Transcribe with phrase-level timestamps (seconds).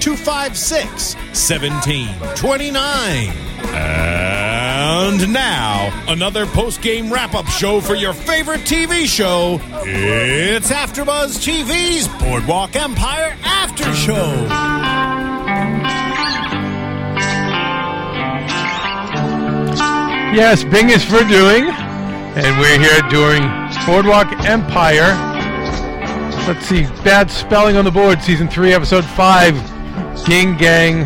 [0.00, 3.28] 256 1729.
[3.74, 9.60] And now, another post game wrap up show for your favorite TV show.
[9.84, 14.46] It's AfterBuzz TV's Boardwalk Empire After Show.
[20.34, 23.42] Yes, Bing is for doing, and we're here doing
[23.86, 25.14] Boardwalk Empire.
[26.46, 29.54] Let's see, bad spelling on the board, season three, episode five,
[30.24, 31.04] Ging Gang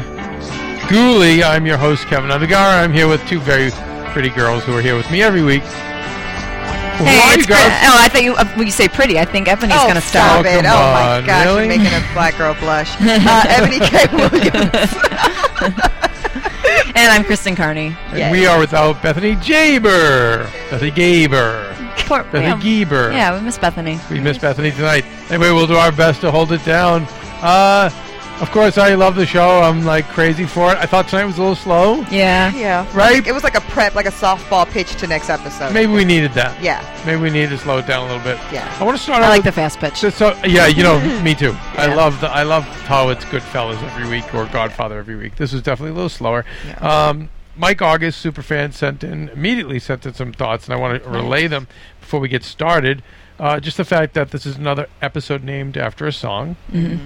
[0.89, 1.43] Goolie.
[1.43, 2.83] I'm your host, Keven Undergaro.
[2.83, 3.71] I'm here with two very
[4.13, 5.63] pretty girls who are here with me every week.
[5.63, 9.19] Hey, Why it's you Bri- oh, I thought you uh, when you say pretty.
[9.19, 10.47] I think Ebony's oh, gonna stop start.
[10.47, 10.65] it.
[10.65, 11.67] come Oh, my gosh, really?
[11.67, 12.95] you're making a black girl blush.
[13.01, 14.07] Uh, Ebony K.
[14.13, 15.91] Williams.
[16.95, 17.97] And I'm Kristen Carney.
[18.13, 20.45] And we are without Bethany Jaber.
[20.71, 21.75] Bethany Gaber.
[22.07, 22.61] Poor, Bethany yeah.
[22.85, 23.13] Geber.
[23.13, 23.99] Yeah, we miss Bethany.
[24.11, 25.05] We miss Bethany tonight.
[25.31, 27.05] Anyway, we'll do our best to hold it down.
[27.41, 27.91] Uh,
[28.41, 29.61] of course, I love the show.
[29.61, 30.79] I'm like crazy for it.
[30.79, 32.03] I thought tonight was a little slow.
[32.11, 32.53] Yeah.
[32.55, 32.87] Yeah.
[32.97, 33.27] Right?
[33.27, 35.73] It was like a prep, like a softball pitch to next episode.
[35.73, 36.61] Maybe we needed that.
[36.63, 36.81] Yeah.
[37.05, 38.39] Maybe we needed to slow it down a little bit.
[38.53, 38.75] Yeah.
[38.81, 40.01] I want to start I out like the fast pitch.
[40.01, 41.55] just so yeah, you know, me too.
[41.75, 45.37] I love the I love how it's Goodfellas every week or Godfather every week.
[45.37, 46.45] This was definitely a little slower.
[46.67, 47.09] Yeah.
[47.09, 51.11] Um, Mike August, superfan, sent in immediately sent in some thoughts, and I want to
[51.11, 51.69] relay them
[52.01, 53.03] before we get started.
[53.41, 56.57] Uh, just the fact that this is another episode named after a song,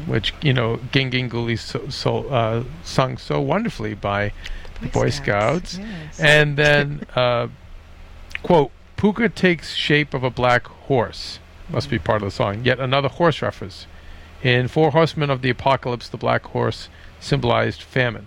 [0.06, 4.32] which you know, Ging Ging Goolie so, so uh, sung so wonderfully by
[4.80, 6.18] the Boy Scouts, Yes.
[6.18, 7.46] and then uh,
[8.42, 11.38] quote Puka takes shape of a black horse.
[11.68, 12.64] Must be part of the song.
[12.64, 13.86] Yet another horse reference.
[14.42, 16.88] In Four Horsemen of the Apocalypse, the black horse
[17.20, 18.26] symbolized famine.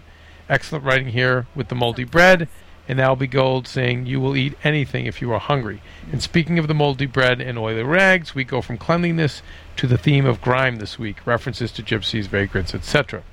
[0.49, 2.47] Excellent writing here with the moldy bread,
[2.87, 5.81] and that'll be Gold saying, You will eat anything if you are hungry.
[6.11, 9.41] And speaking of the moldy bread and oily rags, we go from cleanliness
[9.75, 13.23] to the theme of grime this week, references to gypsies, vagrants, etc.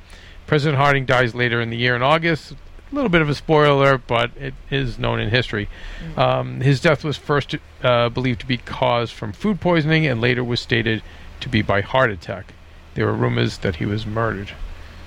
[0.46, 2.52] President Harding dies later in the year in August.
[2.52, 5.68] A little bit of a spoiler, but it is known in history.
[6.16, 10.44] Um, his death was first uh, believed to be caused from food poisoning and later
[10.44, 11.02] was stated
[11.40, 12.52] to be by heart attack.
[12.94, 14.52] There were rumors that he was murdered.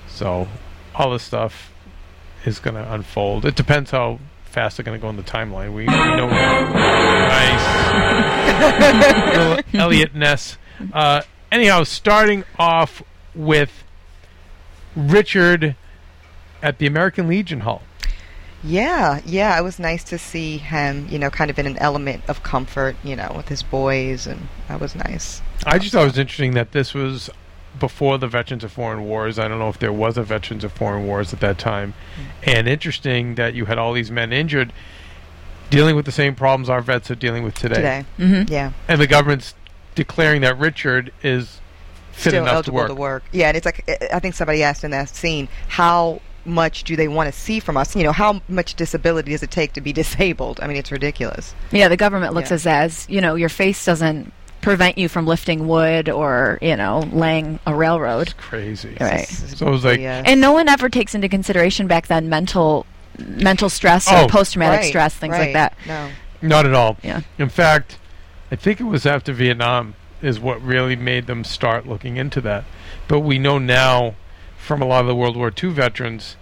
[0.08, 0.48] So,
[0.94, 1.72] all this stuff
[2.44, 3.44] is going to unfold.
[3.44, 4.18] It depends how
[4.58, 5.68] fast they're going to go in the timeline.
[5.68, 6.26] We, we know.
[6.26, 7.64] nice.
[9.72, 10.58] Little Eliot Ness.
[10.92, 13.00] Uh, anyhow, starting off
[13.36, 13.84] with
[14.96, 15.76] Richard
[16.60, 17.82] at the American Legion Hall.
[18.64, 22.24] Yeah, yeah, it was nice to see him, you know, kind of in an element
[22.26, 25.40] of comfort, you know, with his boys, and that was nice.
[25.64, 27.30] I just thought it was interesting that this was
[27.78, 29.38] before the Veterans of Foreign Wars.
[29.38, 31.94] I don't know if there was a Veterans of Foreign Wars at that time.
[32.44, 34.72] And interesting that you had all these men injured
[35.70, 37.74] dealing with the same problems our vets are dealing with today.
[37.76, 38.04] Today.
[38.18, 38.52] Mm-hmm.
[38.52, 38.72] Yeah.
[38.88, 39.54] And the government's
[39.94, 41.60] declaring that Richard is
[42.12, 43.24] fit Still enough eligible to work.
[43.32, 46.96] Yeah, and it's like, I- I think somebody asked in that scene, how much do
[46.96, 47.94] they want to see from us?
[47.94, 50.58] You know, how much disability does it take to be disabled?
[50.62, 51.54] I mean, it's ridiculous.
[51.70, 52.54] Yeah, the government looks Yeah.
[52.54, 57.00] as as you know your face doesn't prevent you from lifting wood or you know
[57.12, 58.22] laying a railroad.
[58.28, 58.96] It's crazy.
[59.00, 59.26] Right.
[59.28, 60.22] So it was like, Yeah.
[60.24, 62.86] And no one ever takes into consideration back then mental
[63.18, 64.24] mental stress Oh.
[64.24, 65.40] or post traumatic Right, stress, things right.
[65.46, 65.74] like that.
[65.86, 66.10] No.
[66.40, 66.96] Not at all.
[67.02, 67.22] Yeah.
[67.38, 67.98] In fact,
[68.50, 72.64] I think it was after Vietnam is what really made them start looking into that.
[73.08, 74.14] But we know now
[74.56, 76.36] from a lot of the World War II veterans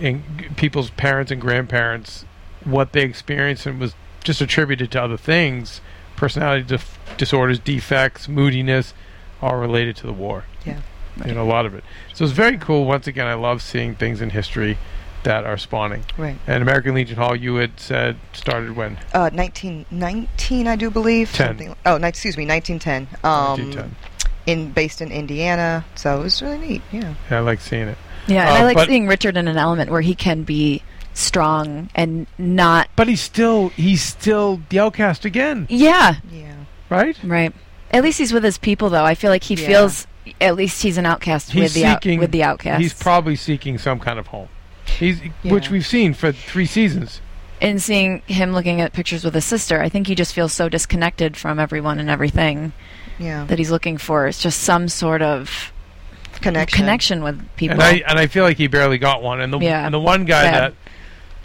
[0.00, 2.24] and g- people's parents and grandparents
[2.64, 5.80] what they experienced and was just attributed to other things,
[6.18, 8.92] personality dif- disorders, defects, moodiness,
[9.40, 10.44] all related to the war.
[10.66, 10.80] Yeah.
[11.24, 11.82] You know, a lot of it.
[12.14, 12.84] So it's very cool.
[12.84, 14.78] Once again, I love seeing things in history
[15.24, 16.04] that are spawning.
[16.16, 16.38] Right.
[16.46, 18.92] And American Legion Hall, you had said started when?
[19.12, 21.32] Uh, 1919, I do believe.
[21.32, 21.48] Ten.
[21.48, 23.18] Something, oh, ni- excuse me, 1910.
[23.24, 23.96] Um, 1910.
[24.46, 26.82] in based in Indiana, so it was really neat.
[26.92, 27.14] Yeah.
[27.30, 27.98] Yeah, I like seeing it.
[28.28, 30.82] Yeah, and Uh, I like seeing Richard in an element where he can be
[31.18, 32.88] strong and not.
[32.96, 36.52] But he's still he's still the outcast again, Yeah, Yeah.
[36.88, 37.16] right?
[37.24, 37.52] right.
[37.90, 39.04] At least he's with his people, though.
[39.04, 39.66] I feel like he Yeah.
[39.66, 40.06] feels
[40.42, 42.80] at least he's an outcast He's with the out, seeking with the outcast.
[42.82, 44.48] He's probably seeking some kind of home.
[44.98, 47.20] He's which we've seen for three seasons.
[47.60, 50.68] and seeing him looking at pictures with his sister, I think he just feels so
[50.68, 52.72] disconnected from everyone and everything
[53.18, 53.44] Yeah.
[53.48, 55.72] that he's looking for is just some sort of
[56.40, 56.76] Connection.
[56.78, 57.74] connection with people.
[57.74, 59.40] And I and I feel like he barely got one.
[59.40, 59.84] And the Yeah.
[59.84, 60.54] and the one guy Bad.
[60.54, 60.74] that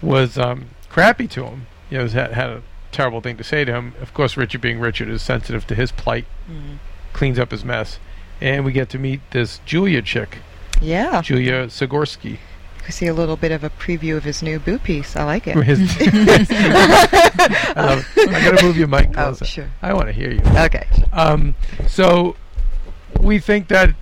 [0.04, 2.62] was um, crappy to him, you know, had, had a
[2.92, 3.94] terrible thing to say to him.
[4.02, 6.74] Of course, Richard, being Richard, is sensitive to his plight, Mm-hmm.
[7.14, 8.00] cleans up his mess,
[8.42, 10.40] and we get to meet this Julia chick,
[10.82, 11.22] Yeah.
[11.22, 12.38] Julia Sagorsky.
[12.86, 15.16] You see a little bit of a preview of his new boo piece.
[15.16, 15.56] I like it.
[15.56, 15.62] I
[17.78, 18.30] love it.
[18.30, 19.46] I gotta move your mic Oh, closer.
[19.46, 19.70] sure.
[19.82, 20.42] I want to hear you.
[20.58, 20.86] Okay.
[21.14, 21.56] Um,
[21.88, 22.36] so
[23.22, 23.96] we think that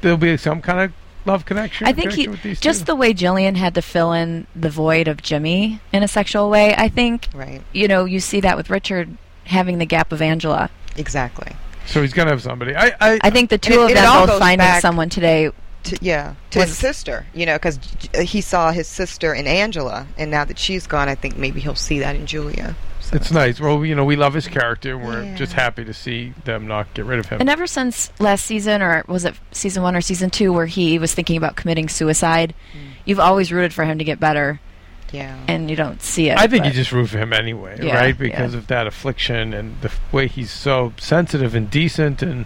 [0.00, 0.92] there'll be some kind of
[1.26, 1.86] love connection.
[1.86, 2.84] I think he connection with these just two.
[2.86, 6.74] the way Jillian had to fill in the void of Jimmy in a sexual way.
[6.76, 7.62] I think Right.
[7.72, 10.70] you know you see that with Richard having the gap of Angela.
[10.96, 11.52] Exactly.
[11.86, 12.74] so he's gonna have somebody.
[12.74, 15.50] I I, I think the two of it them all both goes finding someone today.
[15.84, 16.34] To, yeah.
[16.50, 17.78] To his sister, you know, because
[18.20, 21.76] he saw his sister in Angela, and now that she's gone, I think maybe he'll
[21.76, 22.74] see that in Julia.
[23.10, 23.16] So.
[23.16, 23.60] it's nice.
[23.60, 24.94] Well, you know, we love his character.
[24.96, 25.34] and We're Yeah.
[25.36, 27.40] just happy to see them not get rid of him.
[27.40, 30.98] And ever since last season, or was it season one or season two, where he
[30.98, 32.78] was thinking about committing suicide, Mm.
[33.04, 34.58] you've always rooted for him to get better,
[35.12, 35.36] Yeah.
[35.46, 36.36] and you don't see it.
[36.38, 38.18] I think you just root for him anyway, Yeah, right?
[38.18, 38.58] Because yeah.
[38.58, 42.44] of that affliction and the f- way he's so sensitive and decent, and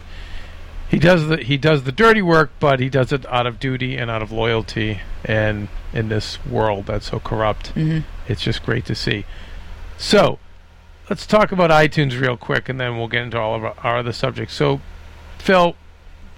[0.91, 3.97] he does the he does the dirty work, but he does it out of duty
[3.97, 5.01] and out of loyalty.
[5.25, 8.03] And in this world that's so corrupt, Mhm.
[8.29, 9.25] it's just great to see.
[9.97, 10.39] So,
[11.11, 13.99] let's talk about iTunes real quick, and then we'll get into all of our, our
[13.99, 14.55] other subjects.
[14.55, 14.81] So,
[15.39, 15.75] Phil,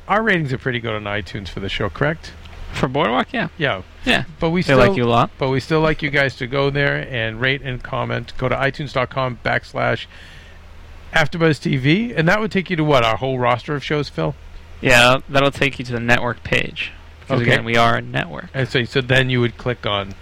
[0.08, 2.32] our ratings are pretty good on iTunes for the show, correct?
[2.72, 3.48] For Boardwalk, yeah.
[3.58, 4.24] Yeah, Yeah.
[4.40, 5.30] but we They still like you a lot.
[5.38, 8.32] but we still like you guys to go there and rate and comment.
[8.38, 10.06] Go to itunes.com backslash
[11.12, 13.04] AfterBuzz TV, and that would take you to what?
[13.04, 14.34] Our whole roster of shows, Phil.
[14.80, 16.92] Yeah, that'll take you to the network page.
[17.20, 17.52] Because Okay.
[17.52, 18.46] again, we are a network.
[18.54, 20.14] And so, so then you would click on.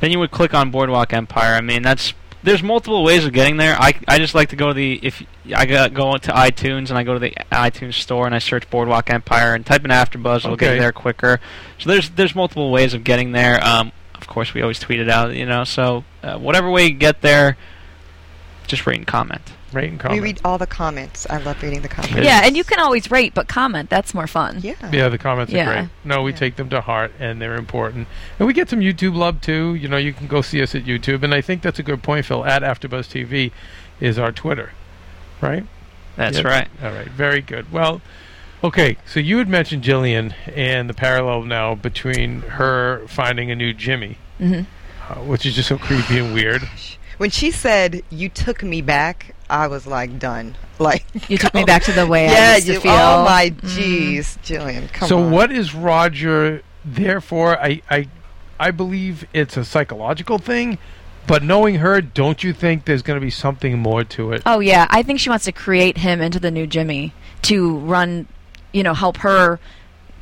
[0.00, 1.54] Then you would click on Boardwalk Empire.
[1.56, 3.76] I mean, that's there's multiple ways of getting there.
[3.78, 5.22] I, I just like to go to the if
[5.54, 9.10] I go, to iTunes and I go to the iTunes store and I search Boardwalk
[9.10, 10.78] Empire and type in AfterBuzz, it'll get Okay.
[10.78, 11.40] there quicker.
[11.78, 13.64] So there's there's multiple ways of getting there.
[13.64, 15.64] Um, of course, we always tweet it out, you know.
[15.64, 17.56] So uh, whatever way you get there,
[18.66, 19.54] just rate and comment.
[19.72, 21.26] Rate and we read all the comments.
[21.28, 22.16] I love reading the comments.
[22.24, 23.90] Yeah, and you can always rate, but comment.
[23.90, 24.60] That's more fun.
[24.62, 24.74] Yeah.
[24.92, 25.68] yeah, the comments Yeah.
[25.70, 25.88] are great.
[26.04, 26.36] No, we Yeah.
[26.38, 28.08] take them to heart, and they're important.
[28.38, 29.74] And we get some YouTube love too.
[29.74, 32.02] You know, you can go see us at YouTube, and I think that's a good
[32.02, 32.44] point, Phil.
[32.46, 33.52] At AfterBuzz TV
[34.00, 34.72] is our Twitter,
[35.40, 35.64] right?
[36.16, 36.46] That's Yep.
[36.46, 36.68] right.
[36.82, 37.70] All right, very good.
[37.70, 38.00] Well,
[38.64, 43.72] okay, so you had mentioned Jillian and the parallel now between her finding a new
[43.74, 44.62] Jimmy, hmm
[45.10, 46.62] uh, which is just so creepy and weird.
[47.18, 51.64] When she said, "You took me back," I was like, "Done." Like You took me
[51.64, 52.92] back to the way yeah, I used to feel.
[52.92, 53.60] oh my Mm.
[53.62, 55.24] jeez, Jillian, come so on.
[55.24, 57.58] So what is Roger there for?
[57.60, 58.06] I, I,
[58.60, 60.78] I believe it's a psychological thing,
[61.26, 64.42] but knowing her, don't you think there's going to be something more to it?
[64.46, 67.12] Oh yeah, I think she wants to create him into the new Jimmy
[67.42, 68.28] to run,
[68.72, 69.58] you know, help her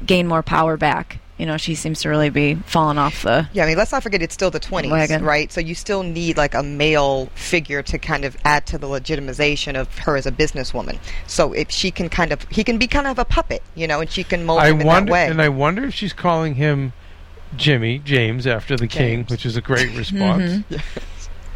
[0.07, 1.19] gain more power back.
[1.39, 3.47] You know, she seems to really be falling off the.
[3.53, 5.23] Yeah, I mean, let's not forget it's still the 20s, Wagon.
[5.23, 5.53] right?
[5.53, 9.79] So you still need like a male figure to kind of add to the legitimization
[9.79, 10.99] of her as a businesswoman.
[11.27, 14.01] So if she can kind of, he can be kind of a puppet, you know,
[14.01, 15.27] and she can mold I him in that way.
[15.29, 16.95] and I wonder if she's calling him
[17.55, 20.63] Jimmy James after the king, which is a great response.
[20.71, 20.81] Mhm.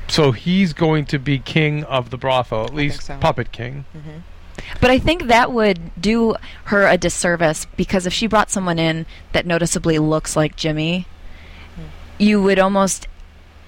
[0.08, 3.16] So he's going to be king of the brothel, at least so.
[3.18, 3.84] puppet king.
[4.80, 9.06] But I think that would do her a disservice because if she brought someone in
[9.32, 11.06] that noticeably looks like Jimmy,
[11.74, 11.82] hmm.
[12.18, 13.08] you would almost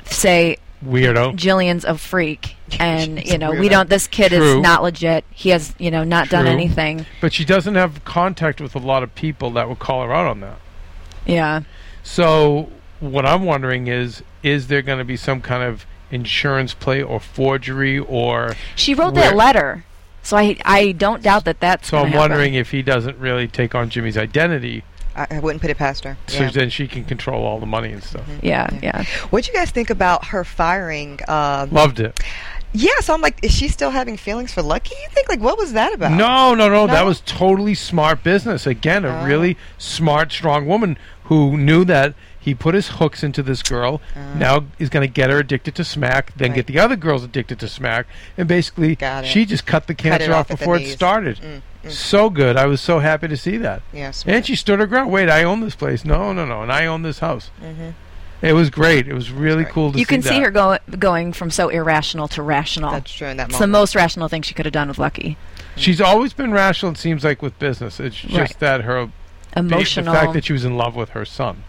[0.05, 1.37] say Weirdo.
[1.37, 3.89] Jillian's a freak, and you know we don't.
[3.89, 4.57] This kid True.
[4.57, 5.25] is not legit.
[5.31, 7.07] He has you know not done anything.
[7.21, 10.27] But she doesn't have contact with a lot of people that would call her out
[10.27, 10.59] on that.
[11.25, 11.63] Yeah.
[12.03, 12.71] So
[13.01, 17.21] what I'm wondering is, is there going to be some kind of insurance play or
[17.21, 18.57] forgery or?
[18.75, 19.85] She wrote Where- that letter,
[20.23, 21.89] so I I don't doubt that that's.
[21.89, 22.19] So I'm happen.
[22.21, 24.85] wondering if he doesn't really take on Jimmy's identity,
[25.17, 26.17] I, I wouldn't put it past her.
[26.27, 26.51] so Yeah.
[26.51, 28.25] then she can control all the money and stuff.
[28.43, 28.79] Yeah, Yeah.
[28.83, 29.05] yeah.
[29.31, 31.21] What'd you guys think about her firing?
[31.29, 32.19] Uh, Loved it.
[32.73, 34.95] yeah, so I'm like, is she still having feelings for Lucky?
[35.03, 36.13] You think like, what was that about?
[36.13, 38.67] No, no, no, That was totally smart business.
[38.67, 39.25] Again, a Oh.
[39.27, 44.01] really smart, strong woman who knew that he put his hooks into this girl.
[44.37, 46.51] Now he's going to get her addicted to smack, then Uh.
[46.51, 46.57] Right.
[46.57, 48.07] get the other girls addicted to smack,
[48.37, 51.37] and basically she just cut the Cut cancer off off before it started.
[51.39, 51.91] Mm, mm.
[51.91, 52.57] So good.
[52.57, 53.83] I was so happy to see that.
[53.93, 54.25] Yes.
[54.27, 55.11] And she stood her ground.
[55.13, 56.05] Wait, I own this place.
[56.05, 56.63] No, no, no.
[56.63, 57.51] And I own this house.
[57.63, 57.91] Mm-hmm.
[58.45, 59.07] It was great.
[59.07, 59.73] It was really Right.
[59.73, 60.43] cool to you see can see that.
[60.43, 62.91] her go, going from so irrational to rational.
[62.91, 65.37] That's true in that it's the most rational thing she could have done with Lucky.
[65.77, 66.91] She's always been rational.
[66.93, 68.59] It seems like with business, it's just Right.
[68.59, 69.11] that her
[69.57, 70.13] Emotional.
[70.13, 71.63] the fact that she was in love with her son.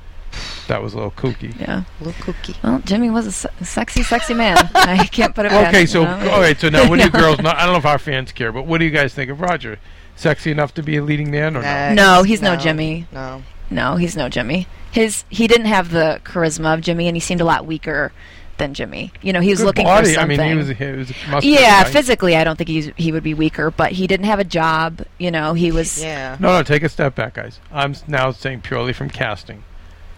[0.67, 1.57] That was a little kooky.
[1.59, 1.83] yeah.
[1.99, 2.55] A little kooky.
[2.63, 4.57] Well, Jimmy was a se- sexy, sexy man.
[4.75, 6.31] I can't put it past Okay, him, so you know?
[6.31, 6.57] all right.
[6.59, 7.39] So now, what do you girls?
[7.39, 9.41] Not, I don't know if our fans care, but what do you guys think of
[9.41, 9.77] Roger?
[10.15, 11.93] Sexy enough to be a leading man or no?
[11.93, 13.07] No, he's no Jimmy.
[13.11, 13.43] No.
[13.69, 14.67] No, he's no Jimmy.
[14.91, 18.11] His he didn't have the charisma of Jimmy, and he seemed a lot weaker
[18.57, 19.11] than Jimmy.
[19.23, 20.09] You know, he was Good looking body.
[20.09, 20.39] for something.
[20.39, 21.09] I mean, he was.
[21.09, 21.89] He was a yeah, guy.
[21.89, 25.03] physically, I don't think he's he would be weaker, but he didn't have a job.
[25.17, 26.03] You know, he was.
[26.03, 26.37] Yeah.
[26.39, 26.61] No, no.
[26.61, 27.59] Take a step back, guys.
[27.71, 29.63] I'm now saying purely from casting.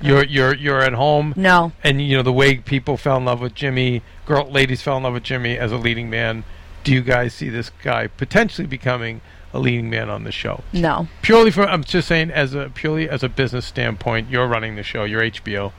[0.01, 3.39] You're you're you're at home, No, and you know the way people fell in love
[3.41, 6.43] with Jimmy, girl, ladies fell in love with Jimmy as a leading man.
[6.83, 9.21] Do you guys see this guy potentially becoming
[9.53, 10.63] a leading man on the show?
[10.73, 11.07] no.
[11.21, 14.83] Purely from, I'm just saying, as a purely as a business standpoint, you're running the
[14.83, 15.03] show.
[15.05, 15.71] You're HBO,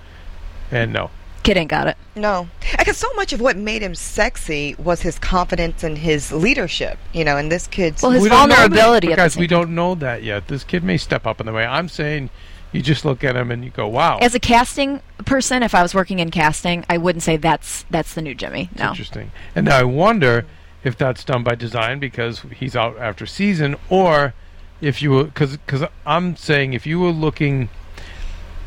[0.70, 1.11] and no.
[1.42, 1.96] Kid ain't got it.
[2.16, 6.99] No, because so much of what made him sexy was his confidence and his leadership.
[7.12, 9.35] You know, and this kid's Well, his We don't know that, vulnerability at the because
[9.35, 10.49] same we don't know that yet.
[10.49, 11.64] This kid may step up in the way.
[11.64, 12.30] I'm saying,
[12.73, 15.82] you just look at him and you go, "Wow, As a casting person, if I
[15.82, 18.70] was working in casting, I wouldn't say that's that's the new Jimmy.
[18.78, 18.90] No.
[18.90, 20.46] interesting." And now I wonder
[20.85, 24.35] if that's done by design because he's out after season, or
[24.80, 27.68] if you were because because I'm saying if you were looking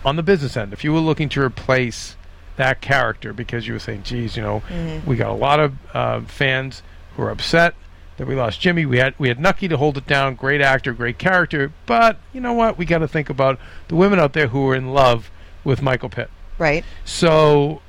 [0.03, 2.15] on the business end, if you were looking to replace
[2.55, 4.61] that character because you were saying, "Geez, you know,
[5.05, 6.81] we got a lot of uh, fans
[7.15, 7.75] who are upset."
[8.19, 8.85] That we lost Jimmy.
[8.85, 10.35] We had we had Nucky to hold it down.
[10.35, 11.71] Great actor, great character.
[11.85, 12.77] But you know what?
[12.77, 13.57] We got to think about
[13.87, 15.31] the women out there who are in love
[15.63, 16.29] with Michael Pitt.
[16.57, 16.83] right.
[17.05, 17.81] So,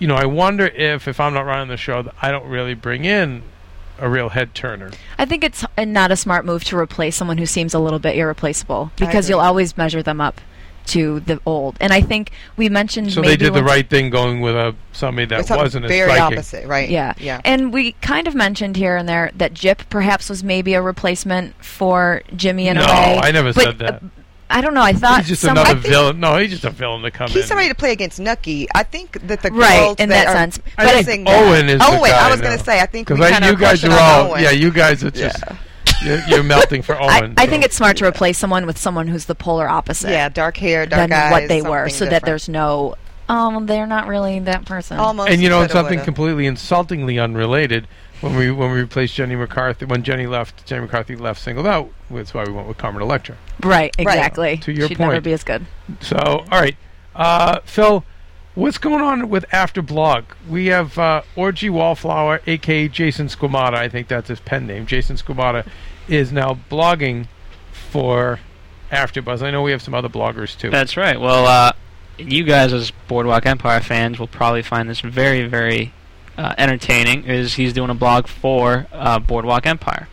[0.00, 2.74] you know, I wonder if if I'm not running the show, that I don't really
[2.74, 3.44] bring in
[4.00, 4.90] a real head turner.
[5.16, 8.00] I think it's a, not a smart move to replace someone who seems a little
[8.00, 10.40] bit irreplaceable because you'll always measure them up
[10.88, 11.76] to the old.
[11.80, 14.74] And I think we mentioned So maybe they did the right thing going with a
[14.92, 16.38] somebody that something wasn't as very striking.
[16.38, 16.88] opposite, right?
[16.88, 17.14] Yeah.
[17.18, 17.40] Yeah.
[17.44, 21.54] And we kind of mentioned here and there that Jip perhaps was maybe a replacement
[21.64, 23.18] for Jimmy in no, a way.
[23.22, 23.94] I never But, said that.
[23.94, 24.06] uh,
[24.50, 24.80] I don't know.
[24.80, 26.20] I thought he's just some, another villain.
[26.20, 27.32] No, he's just a villain to come in.
[27.34, 27.48] He's in.
[27.48, 28.66] somebody to play against Nucky.
[28.74, 30.58] I think that the Right, girls in that that are sense.
[30.78, 32.80] I But think pressing Owen that- is the Owen, guy I was going to say.
[32.80, 35.42] I think we Because kind you of guys are all yeah, you guys are just
[36.02, 37.34] you're, you're melting for I, Owen.
[37.36, 37.50] I so.
[37.50, 40.86] think it's smart to replace someone with someone who's the polar opposite yeah, dark hair,
[40.86, 42.94] dark than eyes, what they were, something so that there's no,
[43.28, 44.98] oh, they're not really that person.
[44.98, 45.30] almost.
[45.30, 47.86] and you know coulda, something completely insultingly unrelated
[48.20, 51.90] when we when we replaced Jenny McCarthy when Jenny left Jenny McCarthy left singled out
[52.10, 54.56] that's why we went with Carmen Electra Right, exactly.
[54.58, 55.10] To your She'd point.
[55.10, 55.66] never be as good.
[56.00, 56.76] so all right
[57.14, 58.04] uh, Phil
[58.58, 63.88] what's going on with After Blog we have uh, Orgy Wallflower aka Jason Squamata I
[63.88, 65.66] think that's his pen name Jason Squamata
[66.08, 67.28] is now blogging
[67.72, 68.40] for
[68.90, 71.20] AfterBuzz I know we have some other bloggers too That's right.
[71.20, 71.72] Well, uh,
[72.18, 75.92] you guys as Boardwalk Empire fans will probably find this very, very
[76.36, 77.24] uh, entertaining.
[77.24, 80.08] Is he's doing a blog for uh, Boardwalk Empire,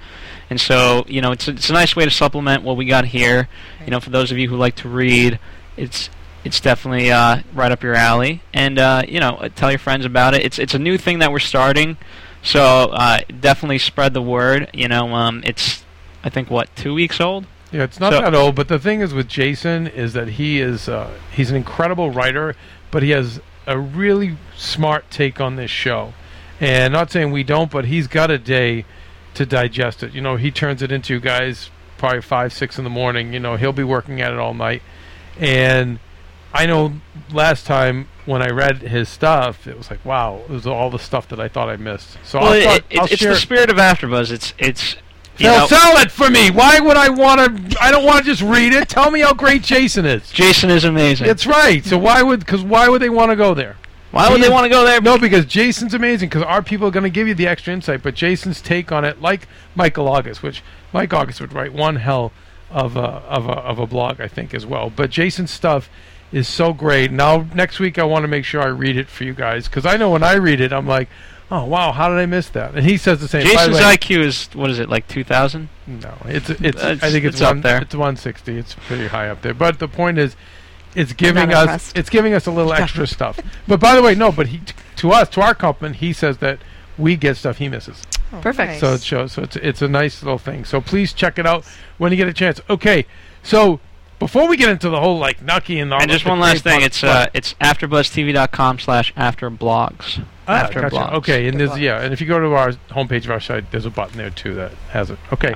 [0.49, 3.05] and so you know it's a, it's a nice way to supplement what we got
[3.05, 3.49] here.
[3.83, 5.39] You know, for those of you who like to read,
[5.77, 6.09] it's
[6.45, 8.41] it's definitely uh, right up your alley.
[8.53, 10.43] And uh, you know, uh, tell your friends about it.
[10.45, 11.97] It's it's a new thing that we're starting,
[12.41, 12.61] so
[12.93, 14.69] uh, definitely spread the word.
[14.73, 15.83] You know, um, it's
[16.23, 17.45] I think what two weeks old.
[17.71, 20.61] Yeah, it's not So- that old, but the thing is with Jason is that he
[20.61, 22.55] is uh, he's an incredible writer,
[22.91, 26.13] but he has a really smart take on this show.
[26.61, 28.85] And not saying we don't, but he's got a day
[29.33, 30.13] to digest it.
[30.13, 33.33] You know, he turns it into guys probably five, six in the morning.
[33.33, 34.81] You know, he'll be working at it all night.
[35.37, 35.99] And
[36.55, 36.93] I know
[37.33, 40.97] last time when I read his stuff, it was like, wow, it was all the
[40.97, 42.17] stuff that I thought I missed.
[42.23, 44.31] So Well, I it, I'll it's share the spirit of AfterBuzz.
[44.31, 44.95] It's it's
[45.35, 46.49] Phil, know, sell it for me.
[46.49, 47.77] Why would I want to?
[47.81, 48.87] I don't want to just read it.
[48.87, 50.31] Tell me how great Jason is.
[50.31, 51.27] Jason is amazing.
[51.27, 51.83] That's right.
[51.83, 52.39] So why would?
[52.39, 53.75] Because why would they want to go there?
[54.11, 55.01] Why would they want to go there?
[55.01, 56.29] No, because Jason's amazing.
[56.29, 59.03] Because our people are going to give you the extra insight, but Jason's take on
[59.03, 59.45] it, like
[59.75, 62.31] Michael August, which Mike August would write one hell
[62.71, 64.89] of a of a of a blog, I think, as well.
[64.89, 65.89] But Jason's stuff
[66.31, 67.11] is so great.
[67.11, 69.85] Now next week, I want to make sure I read it for you guys because
[69.85, 71.09] I know when I read it, I'm like,
[71.51, 72.75] oh wow, how did I miss that?
[72.75, 73.43] And he says the same.
[73.43, 75.69] By Jason's way- IQ is what is it like two thousand?
[75.87, 76.61] no, it's it's.
[76.61, 77.81] It's- I think it's, it's up there.
[77.81, 78.57] It's 160.
[78.57, 79.53] It's pretty high up there.
[79.53, 80.35] But the point is,
[80.95, 81.97] it's giving us impressed.
[81.97, 83.39] it's giving us a little extra stuff.
[83.67, 84.31] But by the way, no.
[84.31, 86.59] But he t- to us to our compliment, he says that
[86.97, 88.01] we get stuff he misses.
[88.33, 88.71] Oh, Perfect.
[88.71, 88.79] nice.
[88.79, 89.33] So it shows.
[89.33, 90.65] So it's it's a nice little thing.
[90.65, 91.65] So please check it out
[91.99, 92.59] when you get a chance.
[92.69, 93.05] Okay,
[93.43, 93.79] so
[94.19, 96.79] before we get into the whole like Nucky and all And just one last thing,
[96.79, 100.25] part- it's uh, it's afterbuzztv.com slash afterblogs.
[100.47, 100.95] Ah, after gotcha.
[100.95, 101.13] blogs.
[101.13, 103.85] Okay, and there's yeah, and if you go to our homepage of our site, there's
[103.85, 105.17] a button there too that has it.
[105.33, 105.55] Okay,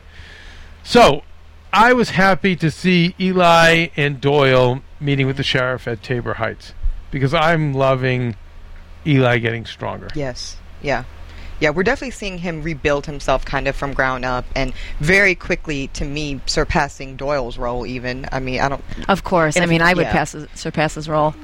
[0.83, 1.23] so
[1.71, 6.73] I was happy to see Eli and Doyle meeting with the sheriff at Tabor Heights.
[7.11, 8.35] because I'm loving
[9.05, 10.09] Eli getting stronger.
[10.15, 10.57] Yes.
[10.81, 11.03] Yeah.
[11.59, 15.87] Yeah, we're definitely seeing him rebuild himself kind of from ground up and very quickly
[15.89, 18.27] to me surpassing Doyle's role even.
[18.31, 19.57] I mean, I don't Of course.
[19.57, 20.11] I mean, I would yeah.
[20.11, 21.33] pass his, surpass his role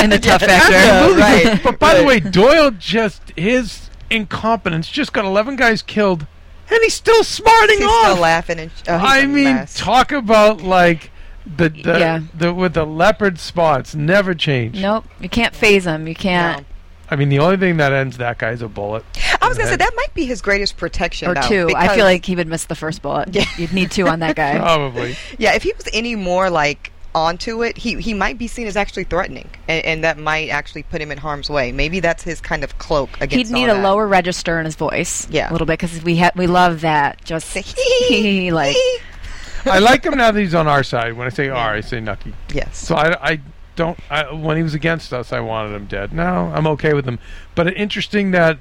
[0.00, 0.72] in the tough factor.
[0.72, 1.16] Yeah,
[1.52, 1.60] right.
[1.62, 6.26] But by the way, Doyle just his incompetence just got 11 guys killed,
[6.70, 8.10] and he's still smarting He's off.
[8.12, 9.74] still laughing and oh, he's I a mean, mess.
[9.78, 11.10] talk about like
[11.44, 12.20] the the, Yeah.
[12.32, 14.80] the with the leopard spots never change.
[14.80, 15.04] Nope.
[15.20, 16.06] You can't phase him.
[16.06, 16.60] You can't.
[16.60, 16.66] No.
[17.14, 19.04] I mean, the only thing that ends that guy is a bullet.
[19.40, 21.28] I was gonna say that might be his greatest protection.
[21.28, 21.70] Or though, two.
[21.76, 23.32] I feel like he would miss the first bullet.
[23.32, 23.44] Yeah.
[23.56, 24.58] You'd need two on that guy.
[24.58, 25.16] Probably.
[25.38, 28.76] yeah, if he was any more like onto it, he he might be seen as
[28.76, 31.70] actually threatening, and, and that might actually put him in harm's way.
[31.70, 33.48] Maybe that's his kind of cloak against.
[33.48, 33.84] He'd need all a that.
[33.84, 35.28] lower register in his voice.
[35.30, 35.48] Yeah.
[35.48, 37.24] A little bit because we ha- we love that.
[37.24, 38.74] Just Say, like
[39.66, 41.12] I like him now that he's on our side.
[41.12, 42.34] When I say R, I say Nucky.
[42.52, 42.76] yes.
[42.76, 43.40] So I, I
[43.76, 43.98] don't.
[44.10, 46.12] I, when he was against us, I wanted him dead.
[46.12, 47.18] Now I'm okay with him.
[47.54, 48.58] But interesting that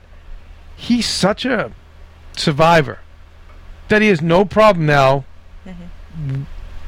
[0.76, 1.72] he's such a
[2.36, 3.00] survivor
[3.90, 5.24] that he has no problem now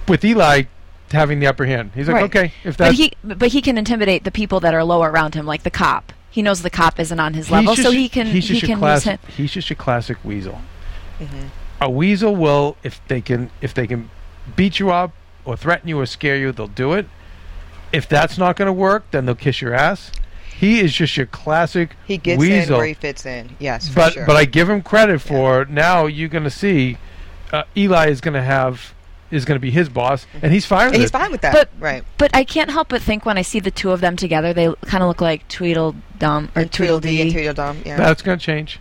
[0.07, 0.63] with Eli
[1.11, 1.91] having the upper hand.
[1.95, 2.23] He's like, Right.
[2.25, 2.89] okay, if that.
[2.89, 5.69] but he but he can intimidate the people that are lower around him, like the
[5.71, 6.11] cop.
[6.29, 8.71] He knows the cop isn't on his level, so he can he's just a can
[8.71, 9.21] use classic.
[9.21, 9.31] him.
[9.37, 10.59] He's just a classic weasel.
[11.19, 11.49] Mhm.
[11.81, 14.09] A weasel will, if they can, if they can
[14.55, 15.13] beat you up
[15.45, 17.07] or threaten you or scare you, they'll do it.
[17.91, 20.11] If that's not going to work, then they'll kiss your ass.
[20.57, 22.75] He is just your classic He gets weasel.
[22.75, 23.55] in where he fits in.
[23.59, 24.25] Yes, for but sure.
[24.25, 26.05] but I give him credit for now.
[26.05, 26.97] You're going to see
[27.51, 28.93] uh, Eli is going to have
[29.31, 31.13] is going to be his boss, and he's fine with and he's it.
[31.13, 31.51] fine with that.
[31.51, 32.03] But- right.
[32.17, 34.71] But I can't help but think when I see the two of them together, they
[34.85, 37.31] kind of look like Tweedledum or And Tweedledee and Tweedledee.
[37.33, 37.81] Tweedledum.
[37.85, 37.97] Yeah.
[37.97, 38.79] That's going to change.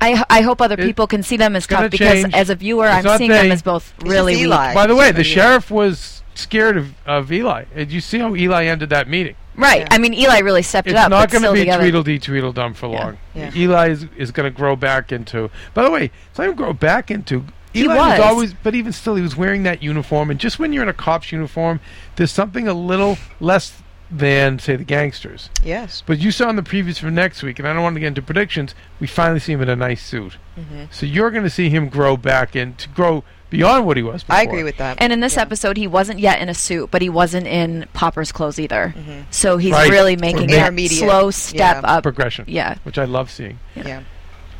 [0.00, 2.34] I, I hope other It- people can see them as gonna tough because change.
[2.34, 3.42] as a viewer, It's I'm seeing they.
[3.42, 4.74] them as both It's really just weak.
[4.74, 7.64] By the way, the sheriff was scared of, of Eli.
[7.74, 9.36] Did you see how Eli ended that meeting?
[9.54, 9.80] Right.
[9.80, 9.88] Yeah.
[9.90, 11.06] I mean, Eli really stepped It's it up.
[11.06, 11.82] It's not going to be together.
[11.82, 13.04] Tweedledee Tweedledum for Yeah.
[13.04, 13.18] long.
[13.34, 13.50] Yeah.
[13.54, 15.50] Eli is, is going to grow back into.
[15.74, 17.44] By the way, it's not even grow back into.
[17.74, 18.20] He Eli was.
[18.20, 20.30] always, but even still, he was wearing that uniform.
[20.30, 21.80] And just when you're in a cop's uniform,
[22.16, 25.48] there's something a little less than say the gangsters.
[25.64, 26.02] yes.
[26.06, 28.08] But you saw in the previews for next week, and I don't want to get
[28.08, 28.74] into predictions.
[29.00, 30.84] We finally see him in a nice suit, Mm-hmm.
[30.90, 34.22] so you're going to see him grow back and to grow beyond what he was.
[34.24, 34.36] Before.
[34.36, 34.96] I agree with that.
[35.00, 35.42] And in this Yeah.
[35.42, 38.94] episode, he wasn't yet in a suit, but he wasn't in pauper's clothes either.
[38.96, 39.24] Mhm.
[39.30, 39.90] So he's Right.
[39.90, 41.88] really making that slow step Yeah.
[41.88, 42.02] up.
[42.02, 42.74] progression, Yeah.
[42.82, 43.58] which I love seeing.
[43.76, 44.00] yeah.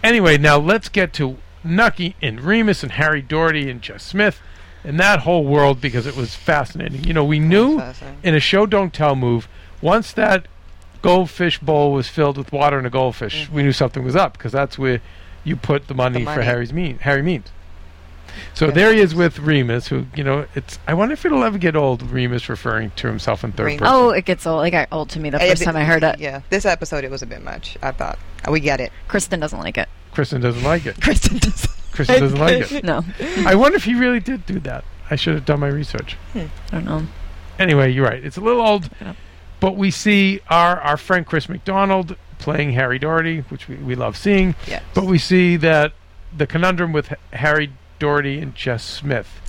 [0.04, 4.40] Anyway, now let's get to Nucky and Remus and Harry Daugherty and Jess Smith
[4.84, 7.04] and that whole world because it was fascinating.
[7.04, 7.80] You know, we knew
[8.22, 9.48] in a show don't tell move
[9.80, 10.46] once that
[11.00, 14.52] goldfish bowl was filled with water and a goldfish, we knew something was up because
[14.52, 15.00] that's where
[15.44, 16.44] you put the money, for money.
[16.44, 17.50] Harry's mean Harry Means.
[18.54, 18.72] So Yeah.
[18.72, 20.78] there he is with Remus, who you know, it's.
[20.86, 22.02] I wonder if it'll ever get old.
[22.02, 23.80] Remus referring to himself in third Remus.
[23.80, 23.94] person.
[23.94, 24.64] Oh, it gets old.
[24.66, 26.18] It got old to me the first th- time I heard it.
[26.20, 26.40] Yeah.
[26.50, 27.76] This episode, it was a bit much.
[27.82, 28.18] I thought.
[28.50, 28.92] We get it.
[29.08, 29.88] Kristen doesn't like it.
[30.12, 30.96] Kristen doesn't like it.
[31.00, 31.70] Kristen doesn't.
[31.92, 32.84] Kristen doesn't like it.
[32.84, 33.02] No,
[33.46, 34.84] I wonder if he really did do that.
[35.10, 36.14] I should have done my research.
[36.32, 36.38] Hmm.
[36.38, 37.02] I don't know.
[37.58, 38.24] anyway, you're right.
[38.24, 39.12] It's a little old, Yeah.
[39.60, 44.16] but we see our our friend Chris McDonald playing Harry Daugherty, which we, we love
[44.16, 44.54] seeing.
[44.66, 44.82] Yes.
[44.94, 45.92] But we see that
[46.36, 47.70] the conundrum with Harry
[48.02, 49.40] Daugherty and Jess Smith.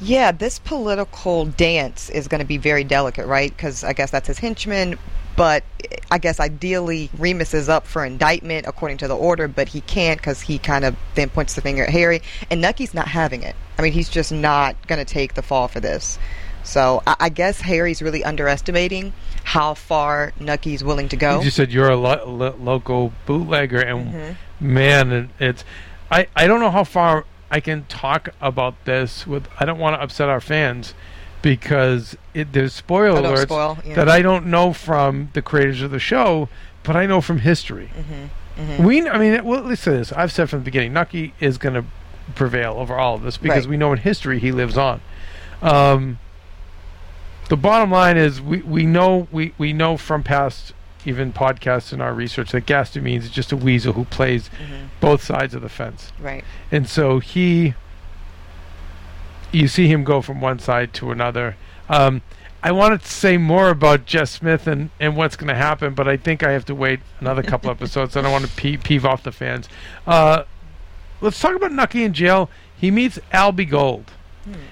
[0.00, 3.48] Yeah, this political dance is going to be very delicate, right?
[3.56, 4.98] Because I guess that's his henchman.
[5.36, 5.62] But
[6.10, 10.18] I guess ideally Remus is up for indictment according to the order, but he can't
[10.20, 12.20] because he kind of then points the finger at Harry.
[12.50, 13.54] And Nucky's not having it.
[13.78, 16.18] I mean, he's just not going to take the fall for this.
[16.64, 19.12] So I, I guess Harry's really underestimating
[19.44, 21.38] how far Nucky's willing to go.
[21.38, 24.36] You just said you're a lo- lo- local bootlegger, and Mhm.
[24.60, 25.64] man, it, it's.
[26.10, 29.46] I I don't know how far I can talk about this with.
[29.60, 30.94] I don't want to upset our fans
[31.42, 33.94] because it, there's spoiler Oh, alerts spoil, yeah.
[33.94, 36.48] that I don't know from the creators of the show,
[36.82, 37.90] but I know from history.
[38.56, 38.84] Mm-hmm.
[38.84, 40.12] We, I mean, well, listen to this.
[40.12, 41.84] I've said from the beginning, Nucky is going to
[42.34, 43.70] prevail over all of this because Right.
[43.70, 45.00] we know in history he lives on.
[45.62, 46.18] Um,
[47.48, 50.72] the bottom line is we, we know we, we know from past
[51.06, 54.88] even podcasts in our research that Gaston Means is just a weasel who plays Mhm.
[55.00, 56.44] both sides of the fence, Right.
[56.70, 57.74] and so he.
[59.50, 61.56] You see him go from one side to another.
[61.88, 62.22] Um,
[62.62, 66.08] I wanted to say more about Jess Smith and, and what's going to happen, but
[66.08, 68.16] I think I have to wait another couple episodes.
[68.16, 69.68] And I don't want to pee- peeve off the fans.
[70.06, 70.44] Uh,
[71.20, 72.48] let's talk about Nucky in jail.
[72.76, 74.10] He meets Albie Gold,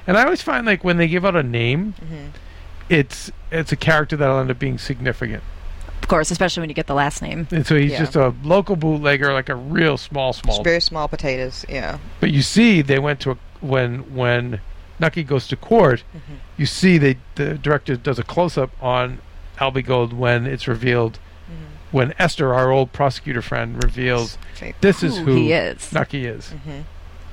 [0.06, 2.30] and I always find like when they give out a name, Mhm.
[2.88, 5.42] it's it's a character that'll end up being significant.
[6.10, 7.46] Of course, especially when you get the last name.
[7.52, 7.98] And so he's Yeah.
[8.00, 10.56] just a local bootlegger, like a real small, small.
[10.56, 11.64] Just very small potatoes.
[11.68, 11.98] Yeah.
[12.18, 14.60] But you see, they went to a, when when
[14.98, 16.02] Nucky goes to court.
[16.10, 16.34] Mm-hmm.
[16.56, 19.20] You see, they the director does a close up on
[19.60, 21.96] Albie Gold when it's revealed, Mm-hmm.
[21.96, 25.92] when Esther, our old prosecutor friend, reveals Say, this is Who who he is.
[25.92, 26.52] Nucky is.
[26.66, 26.82] Mhm.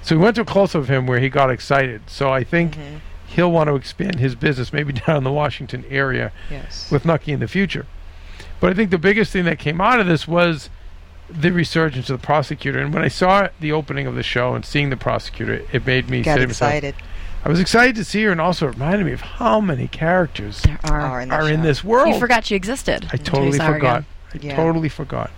[0.04, 2.02] So we went to a close up of him where he got excited.
[2.06, 3.00] So I think Mhm.
[3.26, 6.92] he'll want to expand his business maybe down in the Washington area Yes.
[6.92, 7.88] with Nucky in the future.
[8.60, 10.70] But I think the biggest thing that came out of this was
[11.30, 12.80] the resurgence of the prosecutor.
[12.80, 16.10] And when I saw the opening of the show and seeing the prosecutor, it made
[16.10, 16.96] me Got say to myself, excited.
[17.46, 20.62] I was excited to see her, and also it reminded me of how many characters
[20.64, 21.02] There are.
[21.02, 22.14] Are in, are in this world.
[22.14, 23.08] You forgot she existed.
[23.14, 24.04] I totally forgot.
[24.04, 24.06] again.
[24.34, 24.56] I Yeah.
[24.56, 25.30] totally forgot.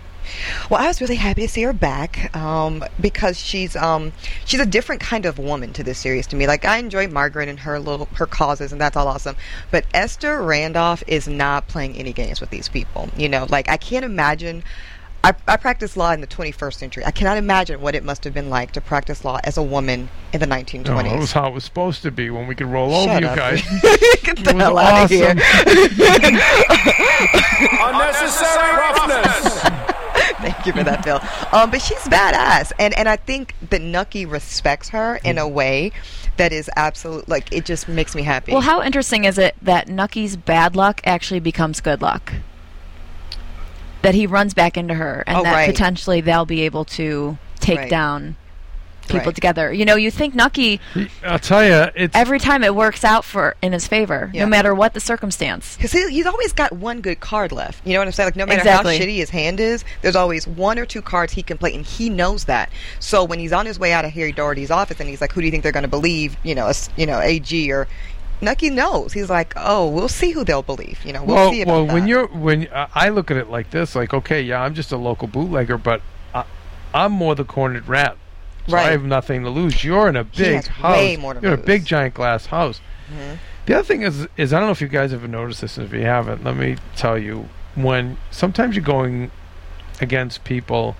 [0.69, 4.11] Well, I was really happy to see her back um, because she's um,
[4.45, 6.47] she's a different kind of woman to this series to me.
[6.47, 9.35] Like I enjoy Margaret and her little her causes, and that's all awesome.
[9.71, 13.09] But Esther Randolph is not playing any games with these people.
[13.17, 14.63] You know, like I can't imagine.
[15.21, 17.03] I, I practice law in the 21st century.
[17.05, 20.07] I cannot imagine what it must have been like to practice law as a woman
[20.31, 20.85] in the 1920s.
[20.85, 23.19] No, it was how it was supposed to be when we could roll Shut over
[23.19, 23.35] you up.
[23.35, 23.61] guys.
[24.23, 25.31] Get the hell out of here.
[27.83, 29.98] Unnecessary roughness.
[30.41, 31.19] Thank you for that, Bill.
[31.51, 35.91] Um, but she's badass, and and I think that Nucky respects her in a way
[36.37, 37.27] that is absolute.
[37.27, 38.51] Like it just makes me happy.
[38.51, 42.33] Well, how interesting is it that Nucky's bad luck actually becomes good luck?
[44.01, 45.69] That he runs back into her, and Oh, that right.
[45.69, 47.89] potentially they'll be able to take Right.
[47.89, 48.37] down
[49.09, 49.35] people Right.
[49.35, 49.73] together.
[49.73, 50.79] You know, you think Nucky
[51.23, 54.43] I'll tell you, it's every time it works out for in his favor, Yeah.
[54.43, 55.75] no matter what the circumstance.
[55.75, 57.85] Because he, he's always got one good card left.
[57.85, 58.27] You know what I'm saying?
[58.27, 58.97] Like, no matter Exactly.
[58.97, 61.85] how shitty his hand is, there's always one or two cards he can play, and
[61.85, 62.69] he knows that.
[62.99, 65.41] So when he's on his way out of Harry Daugherty's office, and he's like, "Who
[65.41, 67.87] do you think they're going to believe?" You know, a s you know, AG or
[68.41, 69.11] Nucky knows.
[69.13, 71.85] He's like, "Oh, we'll see who they'll believe." You know, we'll well, see about well,
[71.87, 71.93] that.
[71.93, 74.91] when you're when uh, I look at it like this, like okay, yeah, I'm just
[74.91, 76.01] a local bootlegger, but
[76.33, 76.45] I,
[76.93, 78.17] I'm more the cornered rat.
[78.69, 79.83] So I have nothing to lose.
[79.83, 80.95] You're in a big house.
[80.97, 82.81] way more to You're in a big giant glass house.
[83.11, 83.37] Mhm.
[83.65, 85.85] The other thing is, is I don't know if you guys ever noticed this, and
[85.85, 87.49] if you haven't, let me tell you.
[87.75, 89.31] When sometimes you're going
[90.01, 90.97] against people,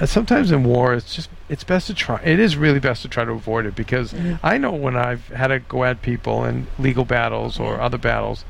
[0.00, 2.20] and sometimes in war, it's just it's best to try.
[2.24, 5.48] It is really best to try to avoid it because I know when I've had
[5.48, 8.44] to go at people in legal battles or other battles,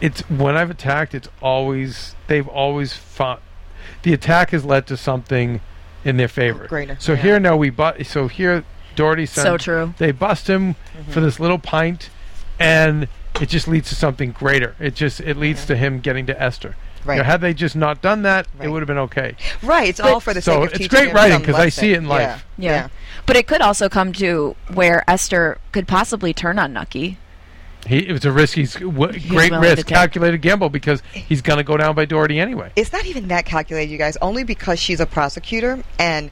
[0.00, 3.40] it's when I've attacked, it's always they've always found
[4.02, 5.60] the attack has led to something
[6.06, 6.66] in their favor.
[6.68, 7.22] Greater, So yeah.
[7.22, 8.64] here now we bu- so here
[8.94, 9.94] Daugherty sent So true.
[9.98, 11.12] they bust him Mm-hmm.
[11.12, 12.08] for this little pint,
[12.58, 13.08] and
[13.40, 14.74] it just leads to something greater.
[14.80, 16.76] It just it leads to him getting to Esther.
[17.04, 17.26] You know, Right.
[17.26, 19.36] had they just not done that, it would have been okay.
[19.62, 21.98] Right, it's all for the So sake of it's great writing because I see it
[21.98, 22.30] in lesson.
[22.32, 22.46] life.
[22.58, 22.70] Yeah.
[22.72, 22.88] Yeah.
[23.26, 27.18] But it could also come to where Esther could possibly turn on Nucky.
[27.86, 28.54] He it was a risk.
[28.54, 32.72] He's w- great risk, calculated gamble because he's going to go down by Daugherty anyway.
[32.76, 34.16] It's not even that calculated, you guys.
[34.18, 36.30] Only because she's a prosecutor and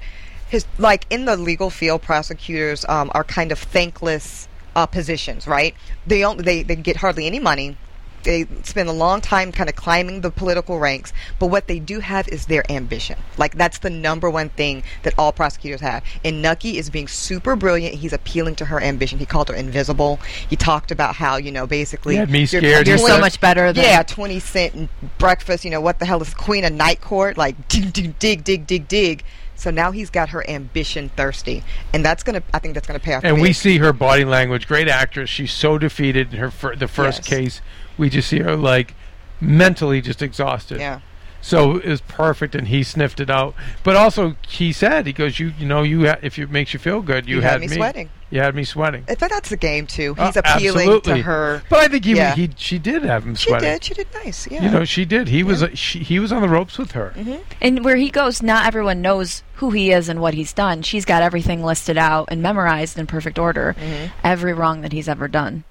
[0.49, 5.75] his like in the legal field, prosecutors um, are kind of thankless uh, positions, right?
[6.07, 7.77] They don't they they get hardly any money.
[8.25, 12.01] They spend a long time kind of climbing the political ranks, but what they do
[12.01, 13.19] have is their ambition.
[13.39, 16.03] Like that's the number one thing that all prosecutors have.
[16.25, 17.95] And Nucky is being super brilliant.
[17.97, 19.19] He's appealing to her ambition.
[19.19, 20.19] He called her invisible.
[20.49, 22.87] He talked about how you know basically He had me you're- scared.
[22.89, 25.65] You're so much better than yeah, twenty cent breakfast.
[25.65, 27.37] You know what the hell is Queen of Night Court?
[27.37, 29.25] Like dig, dig, dig, dig, dig, dig.
[29.57, 32.43] So now he's got her ambition thirsty, and that's gonna.
[32.53, 33.23] I think that's gonna pay off.
[33.25, 34.67] And we see her body language.
[34.67, 35.31] Great actress.
[35.31, 37.29] She's so defeated in her fir- the first Yes.
[37.29, 37.61] case.
[37.97, 38.95] We just see her like
[39.41, 40.79] mentally just exhausted.
[40.81, 41.01] Yeah.
[41.41, 43.55] So it was perfect, and he sniffed it out.
[43.83, 46.79] But also, he said, "He goes, you, you know, you ha- if it makes you
[46.81, 48.09] feel good, you, You had me sweating.
[48.31, 49.05] You had me sweating.
[49.07, 50.15] But that's the game too.
[50.17, 51.13] Uh, He's appealing absolutely.
[51.17, 51.63] to her.
[51.69, 52.35] But I think he, Yeah.
[52.35, 53.69] he she did have him sweating.
[53.69, 53.85] She did.
[53.85, 54.49] She did nice.
[54.51, 54.63] Yeah.
[54.63, 55.29] You know, she did.
[55.29, 57.13] He was a, she, he was on the ropes with her.
[57.61, 60.81] And where he goes, not everyone knows who he is and what he's done.
[60.81, 64.07] She's got everything listed out and memorized in perfect order, Mm-hmm.
[64.25, 65.65] every wrong that he's ever done.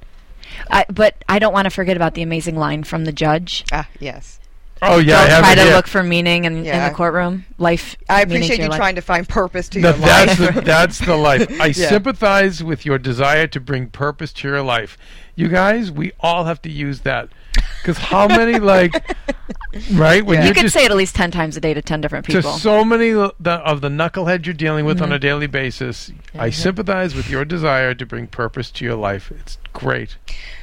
[0.70, 3.66] I, but I don't want to forget about the amazing line from the judge.
[3.72, 4.40] ah, yes.
[4.86, 5.74] Oh yeah, I don't have try to here.
[5.76, 7.46] look for meaning in, in the courtroom.
[7.58, 7.96] Life.
[8.10, 8.78] I appreciate you life.
[8.78, 10.56] trying to find purpose to No, your that's life.
[10.56, 11.50] the, that's the life.
[11.62, 11.72] I Yeah.
[11.90, 14.98] sympathize with your desire to bring purpose to your life.
[15.36, 17.30] You guys, we all have to use that.
[17.82, 18.94] Because how many like,
[19.94, 20.26] right?
[20.26, 20.48] When Yeah.
[20.48, 22.42] You could just say it at least ten times a day to ten different people.
[22.42, 22.60] to people.
[22.60, 25.16] so many l- the, of the knuckleheads you're dealing with on Mm-hmm.
[25.16, 29.32] a daily basis, I sympathize with your desire to bring purpose to your life.
[29.32, 30.18] It's great,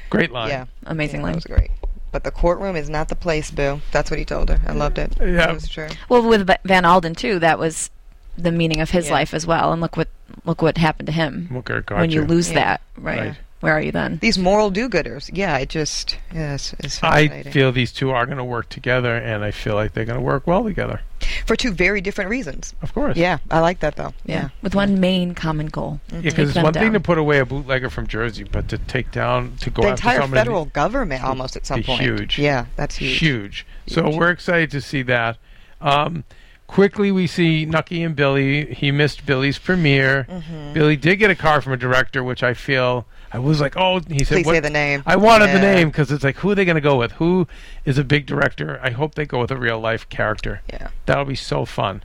[0.08, 0.48] great line.
[0.48, 0.64] yeah.
[0.86, 1.32] Amazing yeah, line.
[1.34, 1.70] That was great.
[2.12, 3.80] But the courtroom is not the place, Bill.
[3.92, 4.60] That's what he told her.
[4.66, 5.16] I loved it.
[5.20, 5.50] Yeah.
[5.50, 5.88] It was true.
[6.08, 7.90] Well, with Van Alden too, that was
[8.38, 9.12] the meaning of his Yeah.
[9.12, 9.72] life as well.
[9.72, 10.08] And look what
[10.44, 12.26] look what happened to him Look at when you you.
[12.26, 12.54] lose Yeah.
[12.54, 12.80] that.
[12.96, 13.18] Right.
[13.20, 13.34] Right.
[13.60, 14.18] Where are you then?
[14.22, 15.30] These moral do-gooders.
[15.32, 19.44] Yeah, it just yes, it's I feel these two are going to work together, and
[19.44, 21.02] I feel like they're going to work well together.
[21.44, 22.74] for two very different reasons.
[22.80, 23.18] Of course.
[23.18, 24.14] Yeah, I like that though.
[24.24, 26.00] Yeah, with one main common goal.
[26.10, 28.78] Yeah, because it's them one thing to put away a bootlegger from Jersey, but to
[28.78, 32.00] take down to go the entire somebody in the- federal government almost at some point.
[32.00, 32.38] huge.
[32.38, 33.18] Yeah, that's huge.
[33.18, 33.66] huge.
[33.86, 34.16] So Huge.
[34.16, 35.36] we're excited to see that.
[35.82, 36.24] Um,
[36.66, 38.72] quickly, we see Nucky and Billy.
[38.72, 40.26] He missed Billy's premiere.
[40.30, 40.72] Mm-hmm.
[40.72, 44.00] Billy did get a car from a director, which I feel I was like, oh,
[44.08, 44.54] he said, Please what?
[44.54, 45.02] say the name.
[45.06, 47.12] I wanted the name because it's like, who are they going to go with?
[47.12, 47.46] Who
[47.84, 48.80] is a big director?
[48.82, 50.62] I hope they go with a real life character.
[50.68, 50.88] Yeah.
[51.06, 52.02] That'll be so fun.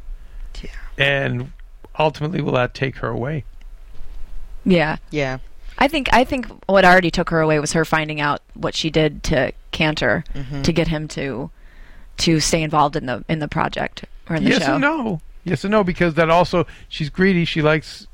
[0.62, 0.70] Yeah.
[0.98, 1.52] And
[1.98, 3.44] ultimately, will that take her away?
[4.64, 5.40] Yeah, Yeah.
[5.78, 8.90] I think I think what already took her away was her finding out what she
[8.90, 10.62] did to Cantor Mm-hmm.
[10.62, 11.52] to get him to
[12.20, 14.66] to stay involved in the in the project or in the yes show.
[14.68, 15.22] Yes and no.
[15.44, 17.44] Yes and no, because that also she's greedy.
[17.44, 18.08] She likes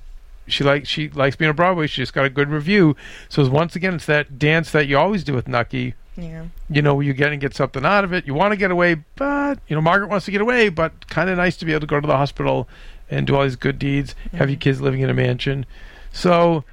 [0.48, 1.88] she likes she likes being on Broadway.
[1.88, 2.96] She just got a good review.
[3.30, 5.96] So once again, it's that dance that you always do with Nucky.
[6.18, 6.46] Yeah.
[6.70, 8.28] You know, you get and get something out of it.
[8.28, 11.30] You want to get away, but you know Margaret wants to get away, but kind
[11.30, 12.68] of nice to be able to go to the hospital
[13.10, 14.16] and do all these good deeds.
[14.34, 14.60] Have your mm-hmm.
[14.60, 15.66] kids living in a mansion.
[16.12, 16.64] So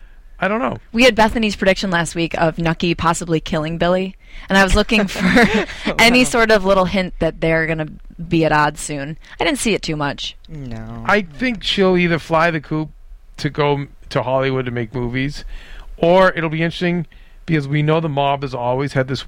[0.40, 0.78] I don't know.
[0.92, 4.16] We had Bethany's prediction last week of Nucky possibly killing Billy,
[4.48, 7.92] and I was looking for oh, any sort of little hint that they're going to
[8.22, 9.18] be at odds soon.
[9.40, 10.36] I didn't see it too much.
[10.48, 11.04] No.
[11.06, 12.90] I think she'll either fly the coop
[13.38, 15.44] to go to Hollywood to make movies,
[15.96, 17.06] or it'll be interesting
[17.46, 19.24] because we know the mob has always had this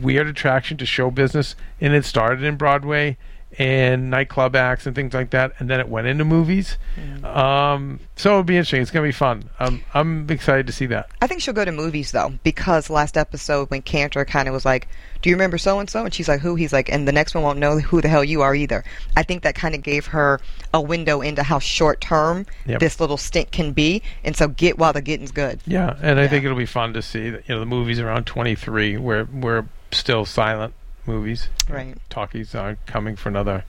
[0.00, 3.16] weird attraction to show business, and it started in Broadway
[3.58, 6.76] and nightclub acts and things like that, and then it went into movies.
[7.24, 8.82] Um, so it'll be interesting.
[8.82, 9.48] It's gonna be fun.
[9.58, 11.08] Um, I'm excited to see that.
[11.22, 14.64] I think she'll go to movies though, because last episode when Cantor kind of was
[14.64, 14.88] like,
[15.22, 17.34] "Do you remember so and so?" and she's like, "Who?" He's like, "And the next
[17.34, 18.84] one won't know who the hell you are either."
[19.16, 20.40] I think that kind of gave her
[20.74, 22.80] a window into how short term Yep.
[22.80, 25.60] this little stint can be, and so get while the getting's good.
[25.66, 26.28] Yeah, and I Yeah.
[26.28, 29.64] think it'll be fun to see that you know the movies around 23 where we're
[29.92, 30.74] still silent
[31.06, 31.48] movies.
[31.68, 31.96] Right.
[32.10, 33.64] Talkies aren't coming for another,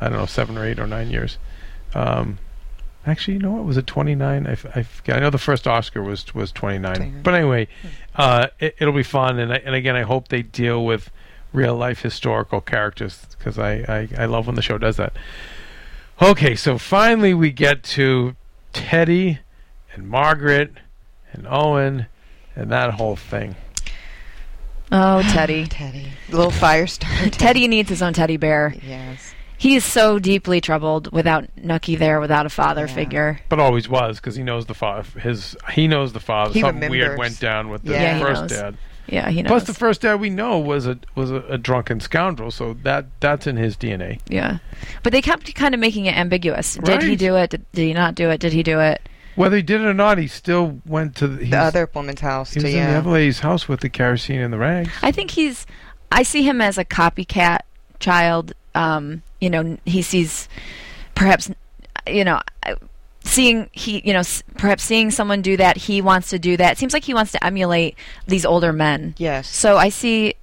[0.00, 1.38] I don't know, seven or eight or nine years.
[1.94, 2.38] Um,
[3.06, 3.64] actually, you know what?
[3.64, 4.46] Was it 29?
[4.46, 5.16] I forget.
[5.16, 6.94] I know the first Oscar was was 29.
[6.94, 7.22] 29.
[7.22, 7.68] But anyway,
[8.16, 11.10] uh, it, it'll be fun, and I, and again, I hope they deal with
[11.52, 15.14] real life historical characters because I, I I love when the show does that.
[16.22, 18.36] Okay, so finally we get to
[18.72, 19.38] Teddy
[19.94, 20.74] and Margaret
[21.32, 22.06] and Owen
[22.54, 23.56] and that whole thing.
[24.92, 25.66] Oh, Teddy.
[25.68, 27.30] Teddy, little fire starter.
[27.30, 28.74] Teddy needs his own teddy bear.
[28.86, 29.34] Yes.
[29.58, 32.94] He is so deeply troubled without Nucky there, without a father Yeah.
[32.94, 33.40] figure.
[33.50, 35.20] But always was because he knows the father.
[35.20, 36.54] His he knows the father.
[36.54, 37.18] He Something weird remembers.
[37.18, 38.50] went down with the Yeah, he first knows.
[38.50, 38.76] dad.
[39.06, 39.48] Yeah, he knows.
[39.48, 43.06] Plus, the first dad we know was a was a, a drunken scoundrel, so that
[43.20, 44.20] that's in his DNA.
[44.28, 44.58] yeah,
[45.02, 46.76] but they kept kind of making it ambiguous.
[46.76, 47.18] Did he Right.
[47.18, 47.50] do it?
[47.50, 48.38] Did, did he not do it?
[48.40, 49.02] Did he do it?
[49.40, 52.52] Whether he did it or not, he still went to the, The other woman's house.
[52.52, 52.98] He too, was in the yeah.
[52.98, 54.90] other lady's house with the kerosene and the rags.
[55.02, 55.66] I think he's.
[56.12, 57.60] I see him as a copycat
[58.00, 58.52] child.
[58.74, 60.48] Um, you know, he sees
[61.14, 61.50] perhaps,
[62.06, 62.40] you know,
[63.24, 66.72] seeing he, you know, s- perhaps seeing someone do that, he wants to do that.
[66.72, 69.14] It seems like he wants to emulate these older men.
[69.18, 69.48] Yes.
[69.48, 70.34] So I see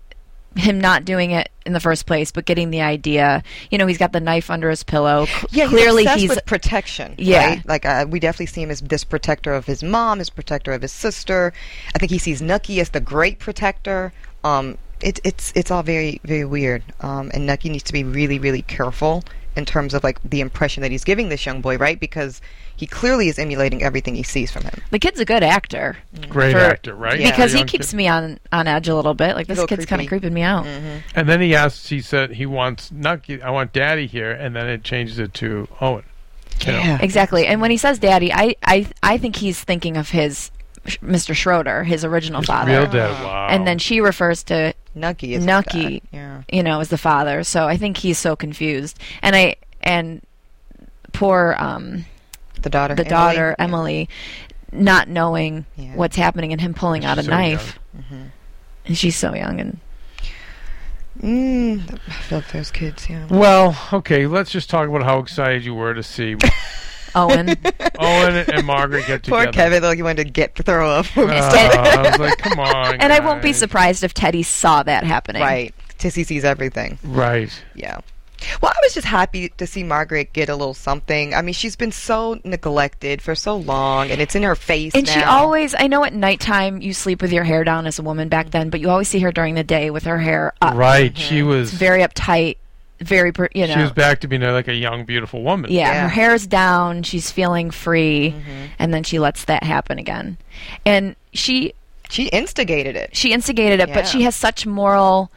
[0.58, 3.43] him not doing it in the first place, but getting the idea.
[3.70, 5.28] You know, he's got the knife under his pillow.
[5.52, 7.15] Yeah, clearly obsessed he's with protection.
[7.17, 7.48] Yeah.
[7.48, 7.67] right?
[7.67, 10.82] like uh, we definitely see him as this protector of his mom, his protector of
[10.82, 11.54] his sister.
[11.96, 14.13] I think he sees Nucky as the great protector.
[14.43, 16.84] Um, it, it's it's all very very weird.
[17.02, 19.24] Um, and Nucky needs to be really really careful
[19.58, 22.00] in terms of like the impression that he's giving this young boy, right?
[22.00, 22.41] Because
[22.76, 24.82] he clearly is emulating everything he sees from him.
[24.91, 25.98] the kid's a good actor.
[26.15, 26.32] Mm-hmm.
[26.32, 27.20] Great For- actor, right?
[27.20, 27.32] Yeah.
[27.32, 27.98] Because he keeps kid.
[27.98, 29.36] me on on edge a little bit.
[29.36, 30.65] Like this kid's kind of creeping me out.
[30.65, 30.98] Mm-hmm.
[31.15, 31.89] And then he asks.
[31.89, 33.41] He said he wants Nucky.
[33.41, 36.04] I want Daddy here, and then it changes it to Owen.
[36.65, 36.80] You know?
[36.80, 36.98] Yeah.
[37.02, 37.46] Exactly.
[37.46, 40.52] And when he says daddy, I, I, I think he's thinking of his
[40.86, 41.36] Mr.
[41.36, 42.72] Schroeder, his original His father.
[42.72, 43.12] Real dad.
[43.24, 43.48] Wow.
[43.50, 45.99] And then she refers to, Nucky is Nucky.
[45.99, 46.01] dad.
[46.12, 46.41] Yeah.
[46.51, 47.43] you know, as the father.
[47.43, 48.99] So I think he's so confused.
[49.21, 50.21] And I and
[51.13, 52.05] poor um
[52.62, 52.95] The daughter.
[52.95, 53.10] the Emily.
[53.10, 54.10] daughter Emily
[54.71, 55.95] not knowing Yeah.
[55.95, 57.79] what's happening and him pulling out a so knife.
[57.97, 58.31] Mhm.
[58.86, 59.79] And she's so young and
[61.21, 63.10] Mm, I feel like those kids.
[63.10, 63.25] Yeah.
[63.27, 64.27] Well, okay.
[64.27, 66.36] Let's just talk about how excited you were to see
[67.15, 67.50] Owen.
[68.00, 69.46] Owen and Margaret get together.
[69.46, 71.06] Poor Keven, like he wanted to get throw up.
[71.17, 72.96] Uh, I was like, come on.
[73.00, 75.41] and I won't be surprised if Teddy saw that happening.
[75.41, 75.74] right.
[75.98, 77.00] Tissy sees everything.
[77.04, 77.50] Right.
[77.74, 78.00] Yeah.
[78.62, 81.34] Well, I was just happy to see Margaret get a little something.
[81.34, 85.08] I mean, she's been so neglected for so long, and it's in her face And
[85.08, 88.30] she always, I know at nighttime you sleep with your hair down as a woman
[88.30, 90.76] back then, but you always see her during the day with her hair up.
[90.76, 91.17] Right.
[91.17, 91.70] She was.
[91.70, 92.58] It's very uptight,
[92.99, 93.73] very, per- you know.
[93.73, 95.71] She was back to being uh, like a young, beautiful woman.
[95.71, 96.01] yeah, Yeah.
[96.03, 98.65] her hair's down, she's feeling free, Mm-hmm.
[98.79, 100.38] and then she lets that happen again.
[100.86, 101.73] And she
[102.10, 103.15] She instigated it.
[103.15, 103.93] she instigated it, Yeah.
[103.95, 105.29] but she has such moral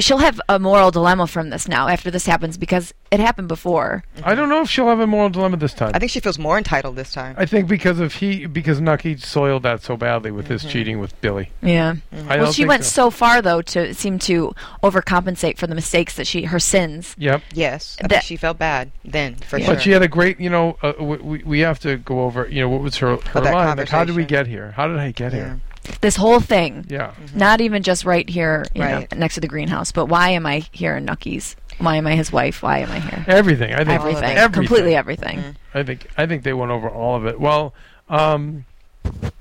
[0.00, 4.04] she'll have a moral dilemma from this now after this happens because it happened before.
[4.24, 5.92] I don't know if she'll have a moral dilemma this time.
[5.94, 7.34] I think she feels more entitled this time.
[7.38, 11.18] I think because of he because Nucky soiled that so badly with his cheating with
[11.20, 11.50] Billy.
[11.62, 11.96] Yeah.
[12.28, 13.04] I Well, she went so.
[13.04, 17.14] so far though to seem to overcompensate for the mistakes that she her sins.
[17.18, 17.42] Yep.
[17.54, 19.66] Yes, I That- she felt bad then for Yeah.
[19.66, 19.74] sure.
[19.74, 22.60] But she had a great, you know, uh, we, we have to go over, you
[22.60, 23.76] know, what was her, her that line?
[23.76, 24.72] Like, how did we get here?
[24.76, 25.38] How did I get yeah.
[25.38, 25.60] here?
[26.00, 26.86] This whole thing.
[26.88, 27.12] Yeah.
[27.34, 29.10] Not even just right here, you Right.
[29.12, 31.56] know, next to the greenhouse, but why am I here in Nucky's?
[31.78, 32.62] Why am I his wife?
[32.62, 33.24] Why am I here?
[33.26, 33.72] Everything.
[33.74, 34.24] I think Everything.
[34.24, 34.52] everything.
[34.52, 35.56] Completely everything.
[35.74, 37.40] I think I think they went over all of it.
[37.40, 37.72] Well,
[38.08, 38.64] um,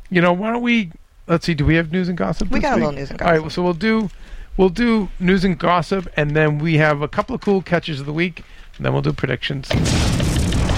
[0.09, 0.91] you know, why don't we?
[1.27, 1.53] Let's see.
[1.53, 2.49] Do we have news and gossip?
[2.49, 3.27] We this got a little news and gossip.
[3.27, 3.43] All right.
[3.43, 3.55] gossip.
[3.55, 4.09] So we'll do
[4.57, 8.05] we'll do news and gossip, and then we have a couple of cool catches of
[8.05, 8.43] the week,
[8.77, 9.67] and then we'll do predictions.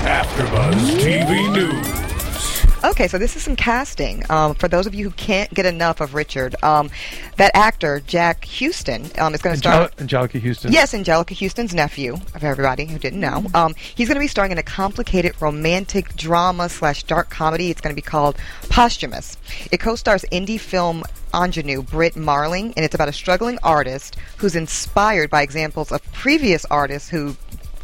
[0.02, 2.11] AfterBuzz TV News.
[2.84, 4.24] Okay, so this is some casting.
[4.32, 6.90] Um, for those of you who can't get enough of Richard, um,
[7.38, 9.92] that actor Jack Huston um, is going to star.
[10.00, 10.72] Angel- Anjelica Huston.
[10.72, 13.46] Yes, Anjelica Huston's nephew, for everybody who didn't know.
[13.54, 17.70] Um, he's going to be starring in a complicated romantic drama slash dark comedy.
[17.70, 18.36] It's going to be called
[18.70, 19.38] Posthumous.
[19.72, 21.04] It co-stars indie film
[21.36, 26.66] ingenue Britt Marling, and it's about a struggling artist who's inspired by examples of previous
[26.66, 27.36] artists who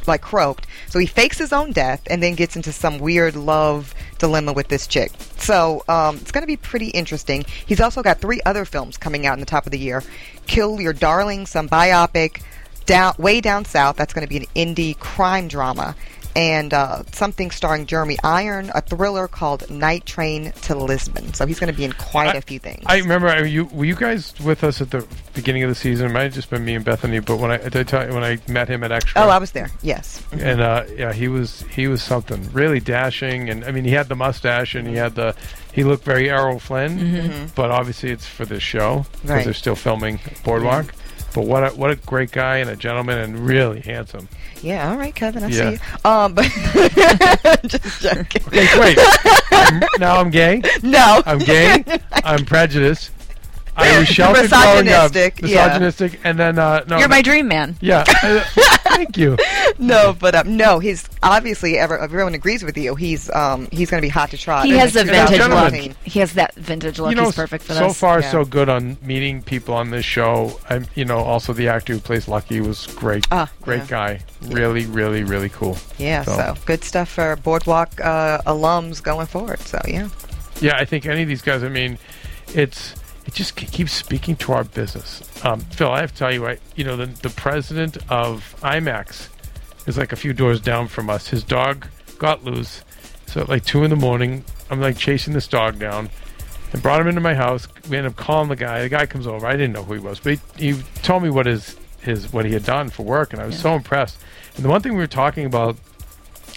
[0.08, 0.68] like croaked.
[0.88, 4.68] So he fakes his own death and then gets into some weird love dilemma with
[4.68, 5.12] this chick.
[5.38, 7.46] So um, it's going to be pretty interesting.
[7.66, 10.04] He's also got three other films coming out in the top of the year:
[10.48, 12.42] Kill Your Darling, some biopic,
[12.86, 13.96] down way down south.
[13.96, 15.96] That's going to be an indie crime drama.
[16.38, 21.34] And uh, something starring Jeremy Iron, a thriller called Night Train to Lisbon.
[21.34, 22.84] So he's going to be in quite I- a few things.
[22.86, 26.12] I remember I, you were you guys with us at the beginning of the season.
[26.12, 28.14] It might have just been me and Bethany, but when I did I tell you,
[28.14, 29.72] when I met him at Extra, oh, I was there.
[29.82, 30.22] Yes.
[30.32, 34.08] and uh, yeah, he was he was something really dashing, and I mean he had
[34.08, 35.36] the mustache and he had the
[35.74, 39.44] he looked very Errol Flynn, but obviously it's for this show because Right.
[39.44, 40.94] they're still filming Boardwalk.
[41.34, 44.28] But what a what a great guy and a gentleman and really handsome.
[44.62, 44.92] Yeah.
[44.92, 45.44] All right, Keven.
[45.44, 45.72] I Yeah.
[45.72, 45.72] see
[46.04, 46.10] you.
[46.10, 46.46] Um, but
[47.68, 48.44] just joking.
[48.48, 48.98] Okay, wait.
[49.52, 50.62] I'm- now I'm gay.
[50.84, 51.22] No.
[51.26, 51.84] I'm gay.
[52.24, 53.12] I'm prejudiced.
[53.78, 55.68] I was sheltered growing up, Misogynistic, yeah.
[55.68, 57.78] misogynistic, and then uh, no, You're my dream man.
[57.80, 58.04] yeah.
[58.24, 58.44] uh,
[58.90, 59.38] thank you.
[59.78, 62.96] no, but um, no, he's obviously ever, everyone agrees with you.
[62.96, 64.66] He's um he's going to be hot to trot.
[64.66, 65.50] He has the the vintage look.
[65.50, 65.96] 2015.
[66.04, 67.12] He has that vintage look.
[67.12, 67.98] you know, He's perfect for so this.
[67.98, 68.32] So far Yeah.
[68.32, 70.60] so good on meeting people on this show.
[70.70, 73.28] I'm, you know, also the actor who plays Lucky was great.
[73.32, 73.88] Ah, great yeah.
[73.88, 74.20] guy.
[74.48, 75.78] Really, really, really cool.
[75.98, 76.56] Yeah, So- so.
[76.66, 79.60] good stuff for Boardwalk uh, alums going forward.
[79.60, 80.10] So yeah,
[80.62, 81.64] Yeah, I think any of these guys.
[81.64, 81.98] I mean,
[82.56, 82.96] it's
[83.28, 85.22] it just keeps speaking to our business.
[85.46, 89.28] Um, Phil, I have to tell you, I, you know, the the president of IMAX
[89.86, 91.28] is like a few doors down from us.
[91.28, 91.88] His dog
[92.18, 92.84] got loose,
[93.28, 96.10] so at like two in the morning, I'm like chasing this dog down.
[96.74, 97.66] And brought him into my house.
[97.90, 98.82] We end up calling the guy.
[98.82, 99.48] The guy comes over.
[99.48, 102.46] I didn't know who he was, but he, he told me what his his what
[102.46, 104.18] he had done for work, and I was so impressed.
[104.56, 105.78] And the one thing we were talking about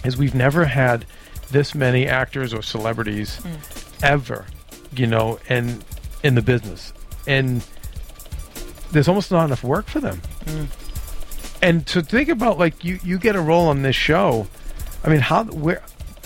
[0.03, 1.05] is we've never had
[1.51, 3.39] this many actors or celebrities
[4.03, 4.45] ever,
[4.95, 5.83] you know, and
[6.23, 6.93] in the business,
[7.27, 7.65] and
[8.91, 10.21] there's almost not enough work for them.
[10.45, 10.67] Mm.
[11.61, 14.47] And to think about like you you get a role on this show,
[15.03, 15.81] I mean how where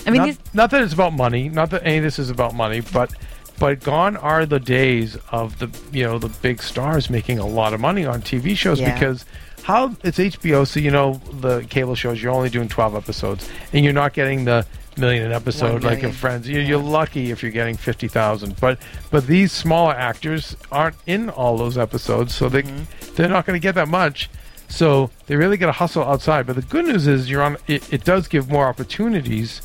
[0.08, 2.54] I mean, not, not that it's about money, not that any of this is about
[2.54, 3.12] money, but
[3.60, 7.74] but gone are the days of the you know the big stars making a lot
[7.74, 8.94] of money on TV shows Yeah.
[8.94, 9.26] because
[9.64, 13.84] how it's HBO, so you know the cable shows you're only doing 12 episodes and
[13.84, 14.66] you're not getting the
[14.98, 16.48] million an episode like in Friends.
[16.50, 18.80] You're, you're lucky if you're getting 50,000, but
[19.12, 23.16] but these smaller actors aren't in all those episodes, so they Mm-hmm.
[23.16, 24.30] they're not going to get that much.
[24.68, 26.48] So they really got to hustle outside.
[26.48, 27.58] But the good news is you're on.
[27.68, 29.62] It, it does give more opportunities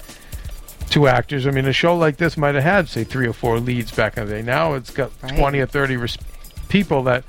[0.91, 1.47] to actors.
[1.47, 4.17] I mean, a show like this might have had, say, three or four leads back
[4.19, 4.43] in the day.
[4.43, 5.37] Now it's got Right.
[5.39, 6.19] 20 or 30 res-
[6.69, 7.25] people that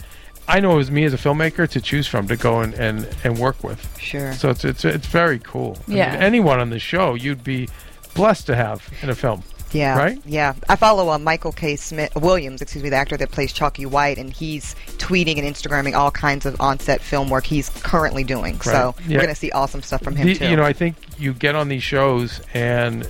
[0.47, 3.07] I know it was me as a filmmaker to choose from to go and, and,
[3.23, 3.87] and work with.
[3.99, 4.33] sure.
[4.33, 5.77] So it's it's it's very cool.
[5.87, 6.15] I mean, Yeah.
[6.19, 7.69] anyone on the show you'd be
[8.13, 9.43] blessed to have in a film.
[9.73, 10.19] Yeah, Right?
[10.25, 11.77] Yeah, I follow uh, Michael K.
[11.77, 15.95] Smith Williams, excuse me, the actor that plays Chalky White, and he's tweeting and Instagramming
[15.95, 18.59] all kinds of on-set film work he's currently doing.
[18.59, 19.15] So Yeah.
[19.17, 20.49] we're gonna see awesome stuff from him The- too.
[20.49, 23.07] you know, I think you get on these shows, and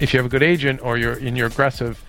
[0.00, 2.02] if you have a good agent or you're and you're aggressive,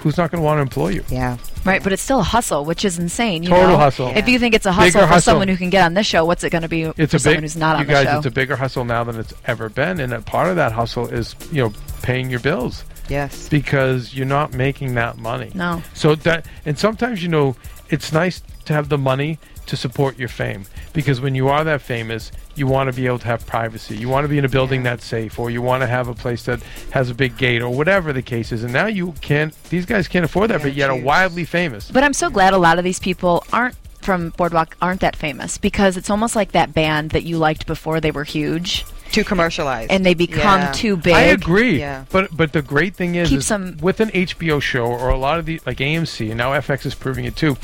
[0.00, 1.04] who's not going to want to employ you?
[1.08, 3.42] yeah, Right, but it's still a hustle, which is insane.
[3.42, 3.76] You Total know?
[3.76, 4.08] hustle.
[4.16, 5.30] If you think it's a Bigger hustle for hustle.
[5.32, 7.20] someone who can get on this show, what's it going to be It's for a
[7.20, 8.04] someone big, who's not you on guys.
[8.06, 8.16] the show?
[8.18, 11.06] It's a bigger hustle now than it's ever been, and a part of that hustle
[11.08, 11.72] is you know
[12.02, 15.50] paying your bills yes, because you're not making that money.
[15.54, 15.82] no.
[15.94, 17.56] So that, and sometimes you know,
[17.90, 19.38] it's nice to have the money
[19.70, 23.18] to support your fame because when you are that famous, you want to be able
[23.20, 23.96] to have privacy.
[23.96, 26.14] You want to be in a building that's safe, or you want to have a
[26.14, 26.60] place that
[26.90, 28.64] has a big gate, or whatever the case is.
[28.64, 31.90] And now you can't; these guys can't afford that, Yeah, but yet are wildly famous.
[31.90, 35.58] But I'm so glad a lot of these people aren't from Boardwalk aren't that famous
[35.58, 39.90] because it's almost like that band that you liked before they were huge Too commercialized.
[39.92, 40.72] and they become Yeah.
[40.72, 41.12] too big.
[41.14, 41.78] I agree.
[41.78, 42.04] Yeah.
[42.10, 45.18] But but the great thing is, Keeps is them- with an HBO show or a
[45.18, 47.56] lot of the like AMC and now FX is proving it too.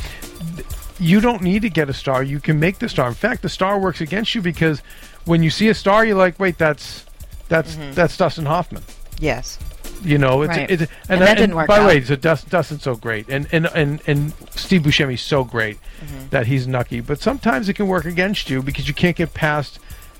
[0.57, 0.66] th-
[0.99, 2.22] You don't need to get a star.
[2.22, 3.09] You can make the star.
[3.09, 4.80] In fact, the star works against you because
[5.24, 7.05] when you see a star, you're like, wait, that's
[7.49, 7.92] that's Mm-hmm.
[7.92, 8.82] that's Dustin Hoffman.
[9.18, 9.59] yes.
[10.05, 10.70] You know, it's, Right.
[10.70, 13.66] it's And that didn't work By the way, so Dust, Dustin's so great, and and
[13.74, 16.28] and and Steve Buscemi's so great Mm-hmm.
[16.30, 17.01] that he's Nucky.
[17.01, 19.78] But sometimes it can work against you because you can't get past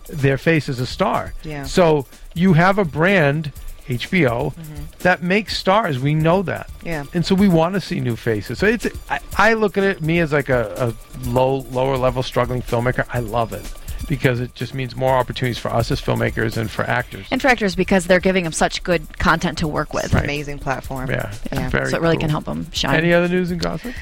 [0.09, 1.35] their face as a star.
[1.43, 1.64] Yeah.
[1.64, 3.53] So you have a brand,
[3.89, 4.53] HBO,
[5.01, 5.99] that makes stars.
[5.99, 6.68] We know that.
[6.68, 6.87] Mm-hmm.
[6.87, 7.05] Yeah.
[7.14, 8.59] And so we want to see new faces.
[8.59, 12.22] So it's I, I look at it me as like a, a low lower level
[12.22, 13.07] struggling filmmaker.
[13.12, 13.72] I love it
[14.09, 17.26] because it just means more opportunities for us as filmmakers and for actors.
[17.30, 20.12] and for actors because they're giving them such good content to work with.
[20.14, 20.24] Right.
[20.24, 21.11] Amazing platform.
[21.11, 21.68] yeah, Yeah.
[21.70, 22.20] very so it really cool.
[22.22, 22.95] can help them shine.
[22.97, 23.95] Any other news and gossip?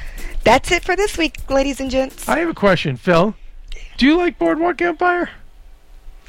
[0.43, 2.29] That's it for this week, ladies and gents.
[2.29, 3.35] I have a question, Phil.
[3.97, 5.31] Do you like Boardwalk Empire?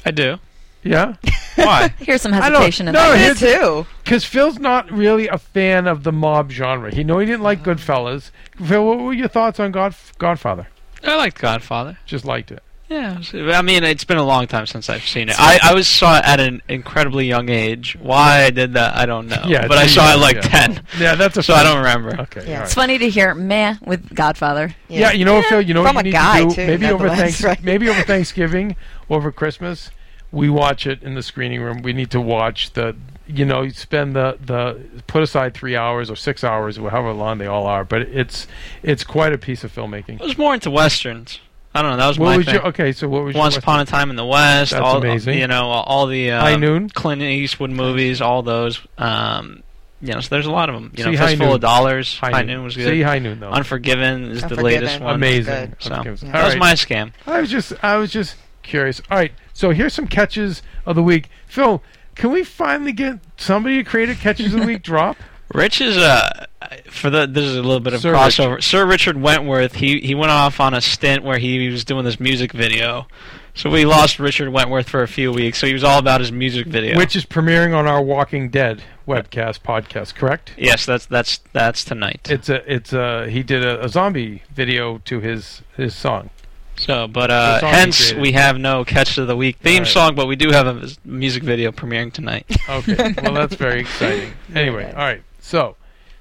[0.06, 0.38] I do.
[0.86, 1.14] Yeah,
[1.56, 1.88] Why?
[1.98, 3.40] Here's some I don't- hesitation in no, that.
[3.40, 3.86] Me too.
[4.04, 6.94] because Phil's not really a fan of the mob genre.
[6.94, 7.74] He know he didn't like mm.
[7.74, 8.30] Goodfellas.
[8.64, 10.68] Phil, what were your thoughts on God Godfather?
[11.02, 11.98] I liked Godfather.
[12.06, 12.62] Just liked it.
[12.88, 15.34] Yeah, I mean, it's been a long time since I've seen it.
[15.40, 17.96] I, I was saw it at an incredibly young age.
[18.00, 19.42] Why I did that, I don't know.
[19.44, 20.40] Yeah, but I saw young, it like yeah.
[20.42, 21.42] ten, Yeah, that's a.
[21.42, 22.20] so I don't remember.
[22.22, 22.48] Okay.
[22.48, 22.58] Yeah.
[22.58, 22.82] all It's right.
[22.82, 24.72] funny to hear meh with Godfather.
[24.86, 25.62] Yeah, you know what, Phil?
[25.62, 26.54] You know From what a you need guy, to do?
[26.54, 27.64] too, maybe over nonetheless, thanks, right?
[27.64, 28.76] maybe over Thanksgiving,
[29.10, 29.90] over Christmas,
[30.36, 31.82] we watch it in the screening room.
[31.82, 32.94] We need to watch the.
[33.28, 37.12] You know, you spend the the put aside three hours or six hours, or however
[37.12, 37.84] long they all are.
[37.84, 38.46] But it's
[38.84, 40.20] it's quite a piece of filmmaking.
[40.20, 41.40] I was more into westerns.
[41.74, 41.96] I don't know.
[41.96, 42.54] That was What my was thing.
[42.54, 42.92] your okay?
[42.92, 44.70] So what was Once your Upon a Time in the West.
[44.70, 45.38] That's all, amazing.
[45.38, 46.88] You know, all the uh, High Noon?
[46.88, 48.80] Clint Eastwood movies, all those.
[48.96, 49.62] Um,
[50.00, 50.92] you know, so there's a lot of them.
[50.96, 51.54] You know, See High Fistful Noon.
[51.56, 52.18] of Dollars.
[52.18, 52.62] High, Noon.
[52.64, 52.88] was good.
[52.88, 53.50] See High Noon though.
[53.50, 55.16] Unforgiven is the latest one.
[55.16, 55.74] Amazing.
[55.80, 56.32] So Unforgiven.
[56.32, 56.60] that was right.
[56.60, 57.12] my scam.
[57.26, 59.00] I was just I was just curious.
[59.10, 61.28] All right, so here's some catches of the week.
[61.46, 61.82] Phil,
[62.14, 65.16] can we finally get somebody to create a catches of the week drop?
[65.54, 66.46] Rich is uh
[66.90, 68.62] for the this is a little bit of Sir crossover.
[68.62, 69.76] Sir Richard Wentworth.
[69.76, 73.06] He he went off on a stint where he was doing this music video.
[73.54, 75.58] So we lost Richard Wentworth for a few weeks.
[75.58, 76.98] So he was all about his music video.
[76.98, 80.52] Which is premiering on our Walking Dead webcast podcast, correct?
[80.58, 82.28] yes, that's that's that's tonight.
[82.28, 86.30] It's a it's a he did a, a zombie video to his his song.
[86.78, 89.90] So, but uh, hence we have no catch of the week theme Right.
[89.90, 92.44] song, but we do have a music video premiering tonight.
[92.68, 94.32] Okay, well that's very exciting.
[94.54, 95.22] Anyway, all right.
[95.40, 95.76] So,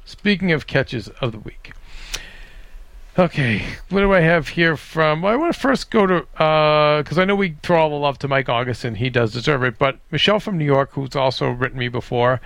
[0.05, 1.73] speaking of catches of the week.
[3.17, 5.21] Okay, what do I have here from?
[5.21, 8.19] Well, I want to first go to because I know we throw all the love
[8.19, 8.95] to Mike Augustin.
[8.95, 12.41] He does deserve it, but Michelle from New York, who's also written me before,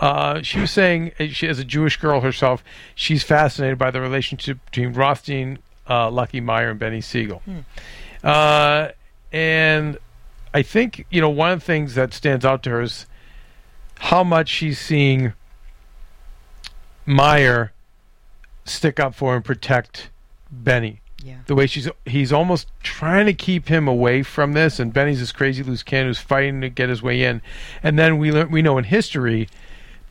[0.00, 2.62] uh, she was saying uh, she as a Jewish girl herself,
[2.94, 5.58] she's fascinated by the relationship between Rothstein,
[5.88, 7.42] uh, Lucky Meyer, and Benny Siegel.
[8.22, 8.88] Uh,
[9.32, 9.98] and
[10.54, 13.06] I think you know one of the things that stands out to her is
[13.98, 15.32] how much she's seeing
[17.06, 17.72] Meyer
[18.64, 20.10] stick up for and protect
[20.50, 21.00] Benny.
[21.24, 21.38] Yeah.
[21.46, 25.32] The way she's he's almost trying to keep him away from this, and Benny's this
[25.32, 27.42] crazy loose cannon who's fighting to get his way in.
[27.82, 29.48] And then we learn we know in history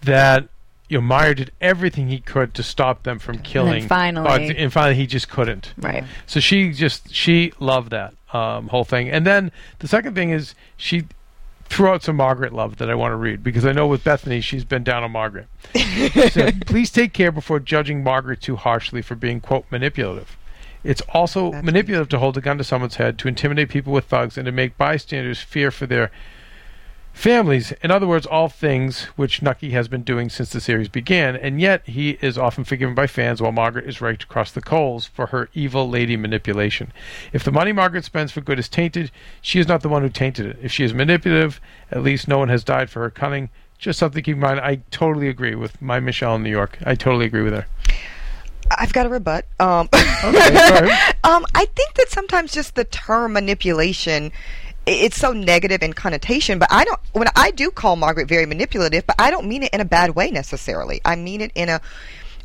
[0.01, 0.47] that
[0.91, 3.87] you know Meyer did everything he could to stop them from killing.
[3.87, 5.73] finally- but- and finally he just couldn't.
[5.77, 6.03] Right.
[6.27, 9.09] So she just she loved that um, whole thing.
[9.09, 11.05] And then the second thing is she
[11.65, 14.41] threw out some Margaret love that I want to read because I know with Bethany
[14.41, 15.47] she's been down on Margaret.
[15.73, 20.35] She said, Please take care before judging Margaret too harshly for being quote manipulative.
[20.83, 24.05] It's also That's manipulative to hold a gun to someone's head, to intimidate people with
[24.05, 26.11] thugs, and to make bystanders fear for their
[27.13, 27.71] families.
[27.83, 31.59] In other words, all things which Nucky has been doing since the series began, and
[31.59, 35.27] yet he is often forgiven by fans while Margaret is raked across the coals for
[35.27, 36.91] her evil lady manipulation.
[37.33, 40.09] If the money Margaret spends for good is tainted, she is not the one who
[40.09, 40.57] tainted it.
[40.61, 43.49] If she is manipulative, at least no one has died for her cunning.
[43.77, 44.59] Just something to keep in mind.
[44.59, 46.77] I totally agree with my Michelle in New York.
[46.85, 47.65] I totally agree with her.
[48.69, 49.45] I've got a rebut.
[49.59, 49.89] Um,
[50.23, 50.91] Okay,
[51.23, 54.31] um, I think that sometimes just the term manipulation,
[54.85, 56.59] it's so negative in connotation.
[56.59, 56.99] But I don't.
[57.13, 60.15] When I do call Margaret very manipulative, but I don't mean it in a bad
[60.15, 61.01] way necessarily.
[61.05, 61.81] I mean it in a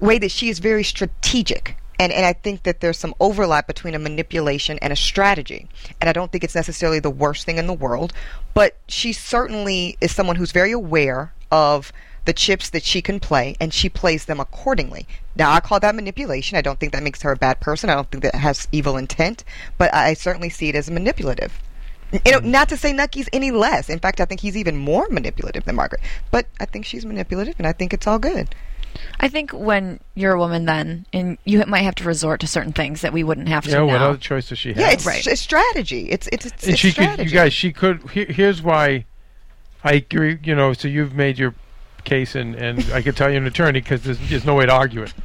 [0.01, 1.77] way that she is very strategic.
[1.99, 5.67] And, and I think that there's some overlap between a manipulation and a strategy.
[6.01, 8.13] And I don't think it's necessarily the worst thing in the world,
[8.53, 11.93] but she certainly is someone who's very aware of
[12.27, 15.07] the chips that she can play and she plays them accordingly.
[15.37, 16.59] Now, I call that manipulation.
[16.59, 17.89] I don't think that makes her a bad person.
[17.89, 19.45] I don't think that has evil intent,
[19.79, 21.59] but I certainly see it as manipulative.
[22.13, 22.51] You know, mm-hmm.
[22.51, 23.89] not to say Nucky's any less.
[23.91, 26.01] In fact, I think he's even more manipulative than Margaret.
[26.31, 28.55] But I think she's manipulative, and I think it's all good.
[29.21, 32.73] I think when you're a woman, then and you might have to resort to certain
[32.73, 34.11] things that we wouldn't have to Yeah, what now.
[34.11, 34.79] other choice does she have?
[34.79, 35.27] Yeah, it's, Right.
[35.27, 36.09] it's strategy.
[36.11, 37.17] It's it's it's, and it's she strategy.
[37.25, 38.11] could, you guys, she could.
[38.11, 39.05] Here, here's why.
[39.85, 40.39] I agree.
[40.43, 41.55] You know, so you've made your
[42.05, 44.73] case, and and I could tell you an attorney because there's, there's no way to
[44.73, 45.13] argue it.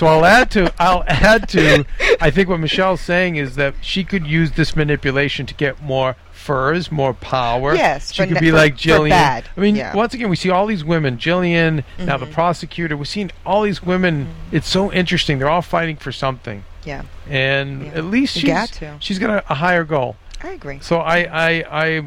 [0.00, 1.84] So I'll add to I'll add to
[2.22, 6.16] I think what Michelle's saying is that she could use this manipulation to get more
[6.32, 7.74] furs, more power.
[7.74, 9.10] Yes, she could ne- be for- like Jillian.
[9.10, 9.94] bad, I mean, yeah.
[9.94, 11.18] once again, we see all these women.
[11.18, 12.32] Jillian, now the Mhm.
[12.32, 12.96] prosecutor.
[12.96, 14.28] We're seeing all these women.
[14.50, 15.38] It's so interesting.
[15.38, 17.92] They're all fighting for something, Yeah, and Yeah.
[17.92, 18.94] at least she's got to.
[19.00, 20.16] she's got a, a higher goal.
[20.42, 20.78] I agree.
[20.80, 22.02] So I I I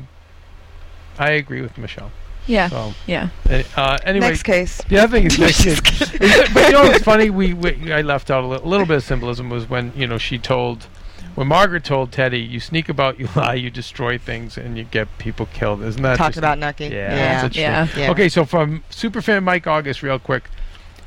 [1.20, 2.10] I agree with Michelle.
[2.48, 3.30] Yeah, So yeah.
[3.76, 4.82] uh, anyway, Next case.
[4.90, 7.30] the other thing is, next is, is- but you know what's funny?
[7.30, 10.18] We, we I left out a little, little bit of symbolism was when you know
[10.18, 10.88] she told
[11.36, 15.08] when Margaret told Teddy, "You sneak about, you lie, you destroy things, and you get
[15.18, 16.86] people killed." Isn't that Talking just- about Nucky.
[16.86, 17.50] Yeah, Yeah.
[17.54, 17.88] Yeah.
[17.98, 18.12] Yeah.
[18.12, 20.50] Okay, so from superfan Mike August, real quick,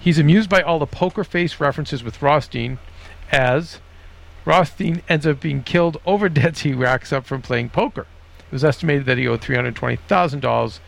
[0.01, 2.78] he's amused by all the poker face references with Rothstein,
[3.30, 3.78] as
[4.45, 8.07] Rothstein ends up being killed over debts he racks up from playing poker.
[8.49, 10.80] It was estimated that he owed three hundred twenty thousand dollars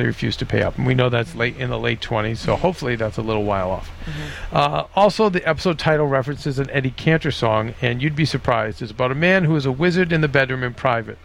[0.00, 2.56] he refused to pay up, and we know that's late in the late twenties, so
[2.56, 3.90] hopefully that's a little while off.
[4.04, 4.56] Mm-hmm.
[4.56, 8.82] Uh, also, the episode title references an Eddie Cantor song, and you'd be surprised.
[8.82, 11.18] It's about a man who is a wizard in the bedroom in private.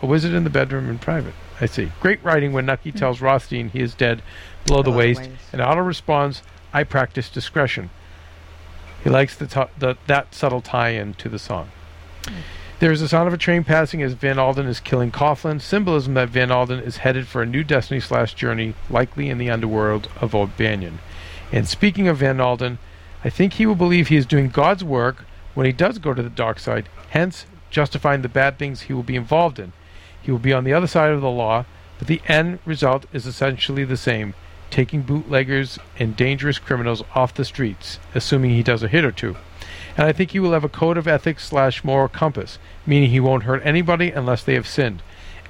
[0.00, 1.34] A wizard in the bedroom in private.
[1.60, 1.92] I see.
[2.00, 2.98] Great writing when Nucky mm.
[2.98, 4.22] tells Rothstein he is dead
[4.66, 5.32] below the Below the waist, waist.
[5.52, 7.90] and Otto responds, "I practice discretion."
[9.04, 11.70] He likes the, t- the that subtle tie-in to the song.
[12.26, 12.34] Hmm.
[12.82, 16.14] There is the sound of a train passing as Van Alden is killing Coughlin, symbolism
[16.14, 20.08] that Van Alden is headed for a new destiny slash journey, likely in the underworld
[20.20, 20.98] of Old Banyan.
[21.52, 22.80] And speaking of Van Alden,
[23.22, 25.24] I think he will believe he is doing God's work
[25.54, 29.04] when he does go to the dark side, hence justifying the bad things he will
[29.04, 29.72] be involved in.
[30.20, 31.66] He will be on the other side of the law,
[32.00, 34.34] but the end result is essentially the same
[34.70, 39.36] taking bootleggers and dangerous criminals off the streets, assuming he does a hit or two.
[39.96, 43.20] And I think he will have a code of ethics slash moral compass, meaning he
[43.20, 45.02] won't hurt anybody unless they have sinned.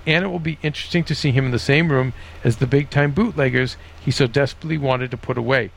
[0.06, 2.12] And it will be interesting to see him in the same room
[2.42, 5.70] as the big time bootleggers he so desperately wanted to put away.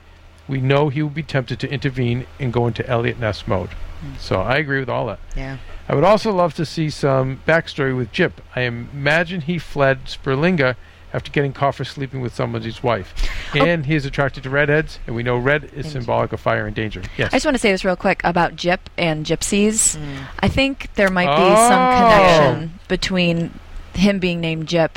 [0.47, 3.69] We know he will be tempted to intervene and go into Eliot Ness mode.
[3.69, 4.13] Hmm.
[4.19, 5.19] So I agree with all that.
[5.35, 5.57] Yeah.
[5.87, 8.33] I would also love to see some backstory with Gyp.
[8.55, 10.75] I imagine he fled Sperlinga
[11.15, 13.13] after getting caught for sleeping with somebody's wife.
[13.55, 16.75] And he is attracted to redheads, and we know red is symbolic of fire and
[16.75, 17.01] danger.
[17.17, 17.33] Yes.
[17.33, 19.97] I just want to say this real quick about Gyp and gypsies.
[19.97, 20.25] Mm.
[20.41, 21.69] I think there might be Oh.
[21.69, 23.57] some connection between
[23.93, 24.91] him being named Gyp,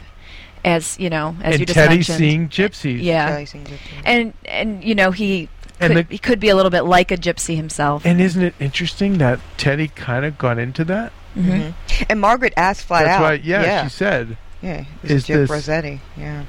[0.64, 2.19] as you know, as and you just Teddy mentioned.
[2.19, 3.01] seeing gypsies.
[3.01, 3.71] yeah, Charlie sings
[4.05, 5.49] and and you know he
[5.79, 8.05] And could, the- he could be a little bit like a gypsy himself.
[8.05, 11.12] And isn't it interesting that Teddy kind of got into that?
[11.35, 11.75] hmm Mhm.
[12.09, 13.23] And Margaret asked flat That's out.
[13.23, 14.84] why, yeah, yeah, she said, yeah.
[15.02, 16.00] is Is Gyp this- Rosetti?
[16.16, 16.44] Yeah.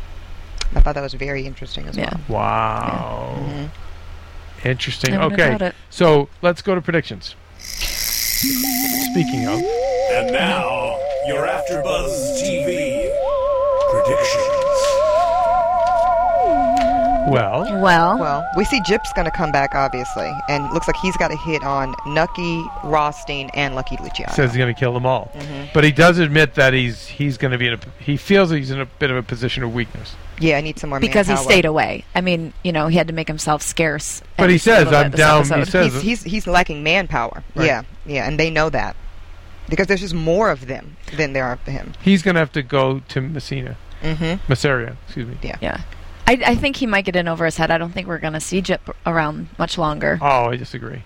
[0.75, 2.11] I thought that was very interesting as Yeah.
[2.27, 2.39] well.
[2.41, 3.35] wow.
[3.49, 3.69] Mhm.
[4.65, 5.11] Interesting.
[5.15, 5.65] Never okay.
[5.67, 5.75] it.
[5.89, 7.35] So let's go to predictions.
[7.59, 9.59] Speaking of,
[10.11, 10.97] And now,
[11.27, 13.09] your AfterBuzz TV
[13.91, 14.68] predictions.
[17.27, 21.15] Well, Well, Well, we see Gyp's going to come back, obviously, and looks like he's
[21.17, 24.31] got a hit on Nucky, Rothstein, and Lucky Luciano.
[24.33, 25.31] says he's going to kill them all.
[25.35, 25.73] Mhm.
[25.73, 28.71] But he does admit that he's he's going to be in a he feels he's
[28.71, 30.15] in a bit of a position of weakness.
[30.39, 32.03] yeah, I need some more because he stayed away.
[32.15, 34.21] I mean, you know, he had to make himself scarce.
[34.37, 37.43] But he says, little bit "I'm this down," he says- He's, he's he's lacking manpower.
[37.55, 37.65] Right.
[37.67, 38.95] Yeah, yeah, and they know that
[39.67, 41.93] because there's just more of them than there are of him.
[42.01, 44.51] He's going to have to go to Messina, Mm-hmm.
[44.51, 45.37] Masseria, excuse me.
[45.43, 45.57] Yeah.
[45.61, 45.81] Yeah.
[46.29, 47.71] I, I think he might get in over his head.
[47.71, 50.19] I don't think we're going to see Gyp around much longer.
[50.21, 51.01] Oh, I disagree.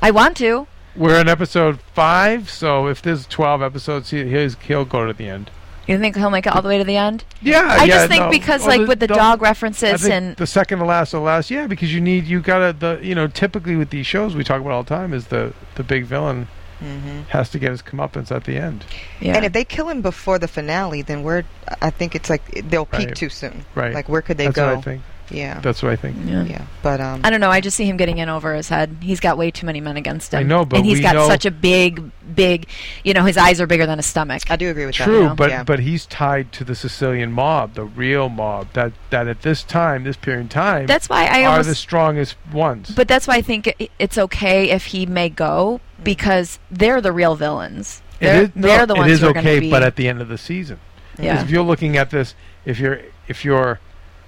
[0.00, 0.68] I want to.
[0.94, 5.28] We're in episode five, so if there's twelve episodes, he, he's, he'll go to the
[5.28, 5.50] end.
[5.88, 7.24] You think he'll make it all the way to the end?
[7.42, 8.30] Yeah, I yeah, just think no.
[8.30, 11.18] because, Well, like, the- with the the- dog references and the second to last, to
[11.18, 14.44] last, yeah, because you need you gotta the you know typically with these shows we
[14.44, 16.46] talk about all the time is the the big villain
[16.80, 17.22] Mm-hmm.
[17.28, 18.84] has to get his comeuppance at the end,
[19.20, 19.36] yeah.
[19.36, 21.44] And if they kill him before the finale, then we're
[21.80, 23.16] I think it's like they'll peak Right.
[23.16, 23.64] too soon.
[23.74, 23.94] right?
[23.94, 24.82] Like where could they That's go?
[25.30, 25.38] What I think.
[25.38, 26.16] Yeah, That's what I think.
[26.26, 26.44] yeah.
[26.44, 26.66] yeah.
[26.82, 27.50] But um, I don't know.
[27.50, 28.96] I just see him getting in over his head.
[29.00, 30.40] He's got way too many men against him.
[30.40, 32.68] I know, but and he's we got know- such a big, big.
[33.04, 34.50] You know, his eyes are bigger than his stomach.
[34.50, 35.04] I do agree with that.
[35.04, 35.34] True, you know?
[35.34, 35.64] but Yeah.
[35.64, 40.04] but he's tied to the Sicilian mob, the real mob that that at this time,
[40.04, 41.68] this period in time, That's why I are almost.
[41.68, 42.90] the strongest ones.
[42.90, 47.12] but that's why I think it, it's okay if he may go because they're the
[47.12, 48.02] real villains.
[48.20, 49.70] They're, is- no, they're the ones it is who are okay, be.
[49.70, 50.78] but at the end of the season,
[51.18, 51.42] yeah.
[51.42, 53.80] if you're looking at this, if you're if you're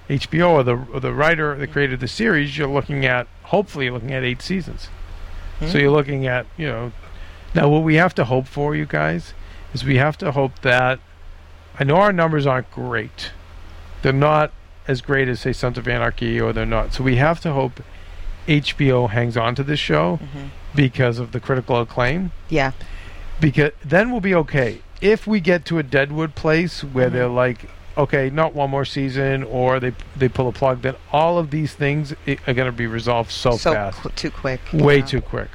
[0.09, 3.93] HBO or the or the writer that created the series, you're looking at hopefully you're
[3.93, 4.85] looking at eight seasons.
[5.59, 5.67] Hmm.
[5.67, 6.91] So you're looking at you know
[7.53, 9.33] now what we have to hope for you guys
[9.73, 10.99] is we have to hope that
[11.79, 13.31] I know our numbers aren't great.
[14.01, 14.51] They're not
[14.87, 16.93] as great as say Sons of Anarchy or they're not.
[16.93, 17.81] So we have to hope
[18.47, 20.49] HBO hangs on to this show Mhm.
[20.73, 22.31] because of the critical acclaim.
[22.47, 22.71] Yeah.
[23.41, 24.79] Because then we'll be okay.
[25.01, 29.43] If we get to a Deadwood place where they're like, okay, not one more season,
[29.43, 32.87] or they they pull a plug, then all of these things are going to be
[32.87, 34.61] resolved so, so fast, qu- too quick.
[34.73, 35.05] way yeah.
[35.05, 35.49] too quick.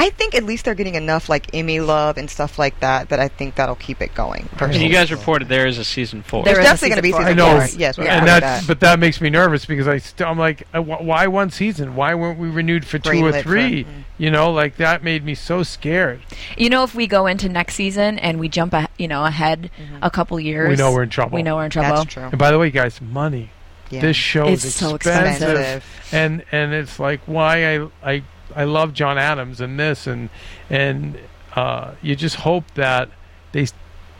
[0.00, 3.18] I think at least they're getting enough like Emmy love and stuff like that that
[3.18, 4.42] I think that'll keep it going.
[4.42, 4.86] And Personally.
[4.86, 6.44] you guys reported there is a season four.
[6.44, 7.46] There There's is definitely going to be season season four.
[7.46, 7.66] I know.
[7.66, 7.78] four.
[7.80, 8.04] Yes, Yeah.
[8.18, 11.02] and agree that, but that makes me nervous because I st- I'm like, uh, wh-
[11.02, 11.96] why one season?
[11.96, 13.84] Why weren't we renewed for two or Greenlit for- three?
[13.84, 13.88] mm.
[14.18, 16.20] You know, like that made me so scared.
[16.56, 19.68] You know, if we go into next season and we jump, a, you know, ahead
[20.00, 21.34] a couple years, We know we're in trouble.
[21.34, 21.96] We know we're in trouble.
[21.96, 22.22] That's true.
[22.24, 23.50] And by the way, guys, money.
[23.90, 24.00] Yeah.
[24.02, 25.48] This show It's is so expensive.
[25.50, 25.84] expensive.
[26.12, 28.22] and and it's like why I I
[28.54, 30.30] I love John Adams and this and
[30.70, 31.18] and
[31.54, 33.08] uh, you just hope that
[33.52, 33.66] they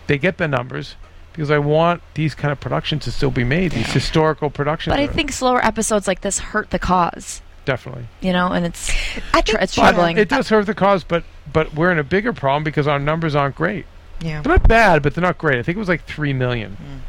[0.07, 0.97] they get the numbers
[1.33, 3.73] because I want these kind of productions to still be made.
[3.73, 4.93] These historical productions.
[4.93, 7.43] But I think slower episodes like this hurt the cause.
[7.65, 8.09] definitely.
[8.21, 8.91] You know, and it's
[9.35, 10.17] I tr- think it's troubling.
[10.19, 13.35] It does hurt the cause, but but we're in a bigger problem because our numbers
[13.35, 13.87] aren't great.
[14.21, 14.43] Yeah.
[14.43, 15.59] They're not bad, but they're not great.
[15.59, 16.73] I think it was like three million.
[16.73, 17.01] Mm.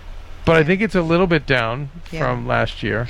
[0.45, 2.19] But I think it's a little bit down Yeah.
[2.19, 3.07] from last year.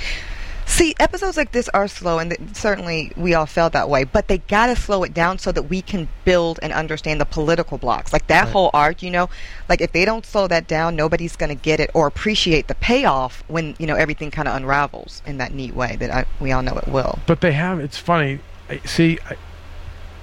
[0.70, 4.04] See, episodes like this are slow, and th- certainly we all felt that way.
[4.04, 7.76] But they gotta slow it down so that we can build and understand the political
[7.76, 8.12] blocks.
[8.12, 8.52] Like that Right.
[8.52, 9.28] whole arc, you know.
[9.68, 13.42] Like if they don't slow that down, nobody's gonna get it or appreciate the payoff
[13.48, 16.62] when you know everything kind of unravels in that neat way that I, we all
[16.62, 17.18] know it will.
[17.26, 17.80] But they have.
[17.80, 18.38] It's funny.
[18.70, 19.36] I, see, I,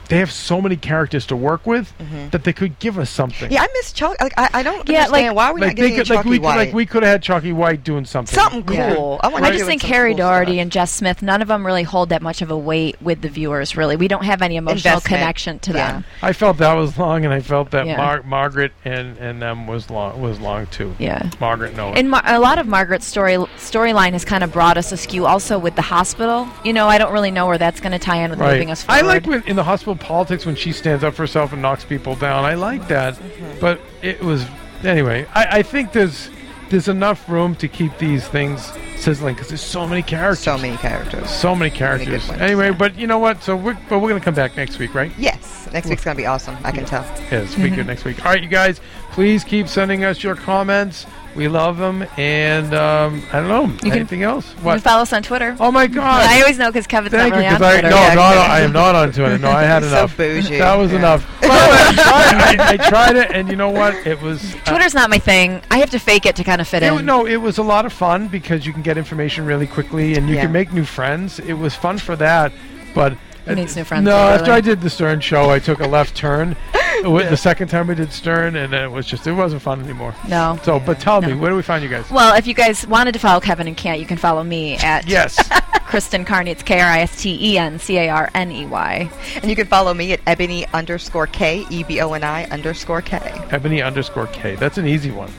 [0.07, 2.31] they have so many characters to work with Mhm.
[2.31, 3.51] that they could give us something.
[3.51, 4.15] Yeah, I miss Chuck.
[4.21, 6.17] Like I, I don't Yeah, understand like- why are we like not getting could, Chalky
[6.17, 6.55] like we could, White.
[6.57, 8.33] like we could have had Chalky White doing something.
[8.37, 8.95] Something Yeah.
[8.95, 9.19] cool.
[9.23, 9.43] I want.
[9.45, 12.41] I just think Harry Daugherty and Jess Smith, none of them really hold that much
[12.41, 13.75] of a weight with the viewers.
[13.77, 15.19] Really, we don't have any emotional Investment.
[15.19, 15.91] connection to Yeah.
[15.91, 16.05] them.
[16.21, 17.97] I felt that was long, and I felt that Yeah.
[17.97, 20.95] Mar- Margaret and and them was long was long too.
[20.99, 21.23] Yeah.
[21.39, 21.93] Margaret Noah.
[21.93, 25.25] And Mar- a lot of Margaret's story storyline has kind of brought us askew.
[25.25, 28.17] Also with the hospital, you know, I don't really know where that's going to tie
[28.17, 29.03] in with moving us forward.
[29.03, 31.83] I like when in the hospital politics when she stands up for herself and knocks
[31.85, 32.45] people down.
[32.45, 33.59] I like that, Mm-hmm.
[33.59, 34.45] but it was
[34.83, 35.25] anyway.
[35.33, 36.29] I, I think there's
[36.69, 40.43] there's enough room to keep these things sizzling because there's so many characters.
[40.43, 41.29] so many characters.
[41.29, 42.27] So many characters.
[42.27, 42.77] ones, anyway, yeah.
[42.77, 43.41] but you know what?
[43.41, 45.11] So we're but we're gonna come back next week, right?
[45.17, 46.57] Yes, next week's gonna be awesome.
[46.63, 47.03] I can tell.
[47.31, 48.25] Yeah, it's be good next week.
[48.25, 48.81] All right, you guys,
[49.11, 51.05] please keep sending us your comments.
[51.37, 54.55] We love them, and um, I don't know can- anything else.
[54.57, 55.55] You can follow us on Twitter.
[55.59, 56.25] Oh my God!
[56.25, 57.89] I always know because Keven's Thank not you, on I Twitter.
[57.91, 58.21] no, Yeah, no, no.
[58.41, 59.37] I am not on Twitter.
[59.37, 60.17] No, I had So enough.
[60.17, 60.57] bougie.
[60.57, 60.97] That was Yeah.
[60.97, 61.41] enough.
[61.43, 63.93] Well, I, tried, I, I tried it, and you know what?
[64.07, 64.55] It was.
[64.55, 65.61] uh, Twitter's not my thing.
[65.69, 67.05] I have to fake it to kind of fit it, in.
[67.05, 70.27] no, it was a lot of fun because you can get information really quickly, and
[70.27, 70.41] you Yeah.
[70.41, 71.37] can make new friends.
[71.39, 72.51] It was fun for that,
[72.95, 73.13] but.
[73.45, 74.33] New friends, No, really?
[74.39, 76.57] after I did the Stern show, I took a left turn.
[77.03, 77.29] With Yeah.
[77.29, 80.15] The second time we did Stern, and it was just it wasn't fun anymore.
[80.27, 80.59] No.
[80.63, 82.09] So, but tell me, where do we find you guys?
[82.09, 85.07] Well, if you guys wanted to follow Keven and can't, you can follow me at
[85.07, 85.37] Yes.
[85.87, 86.51] Kristen Carney.
[86.51, 89.09] It's K R I S T E N C A R N E Y.
[89.35, 93.01] And you can follow me at eboni underscore K, E B O N I underscore
[93.01, 93.19] K.
[93.19, 94.55] Eboni underscore K.
[94.55, 95.31] That's an easy one.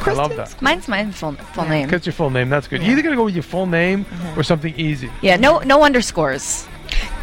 [0.00, 0.60] I love that.
[0.62, 1.88] Mine's my full full name.
[1.88, 2.48] That's your full name.
[2.48, 2.82] That's good.
[2.82, 4.40] You're either gonna go with your full name uh-huh.
[4.40, 5.10] or something easy.
[5.22, 6.66] Yeah, no no underscores.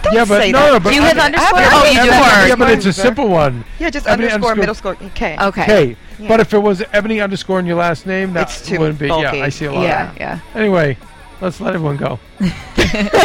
[0.04, 0.72] Don't yeah, but say no, that.
[0.74, 1.60] no, but Do you I- have I- underscore?
[1.60, 2.06] I- Oh, you do
[2.50, 3.64] Yeah, but it's a simple one.
[3.80, 5.38] Yeah, just Eboni underscore, underscore- middle score K.
[5.40, 5.66] Okay.
[5.66, 5.96] K.
[6.20, 6.28] Yeah.
[6.28, 9.08] But if it was Eboni underscore in your last name, that It's too wouldn't be.
[9.08, 9.38] bulky.
[9.38, 9.82] Yeah, I see a lot.
[9.84, 10.40] Yeah, Of yeah.
[10.54, 10.60] that.
[10.60, 10.98] Anyway,
[11.42, 12.20] let's let everyone go.
[12.40, 12.50] you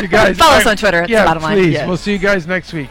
[0.09, 1.01] guys Follow all us on Twitter.
[1.03, 1.57] It's the yeah, bottom line.
[1.59, 1.73] please.
[1.75, 1.87] Yes.
[1.89, 2.91] We'll see you guys next week.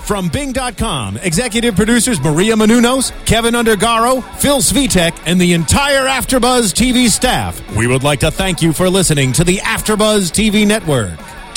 [0.00, 7.08] From Bing.com, executive producers Maria Menounos, Keven Undergaro, Phil Svitek, and the entire Afterbuzz TV
[7.08, 11.18] staff, we would like to thank you for listening to the Afterbuzz TV network.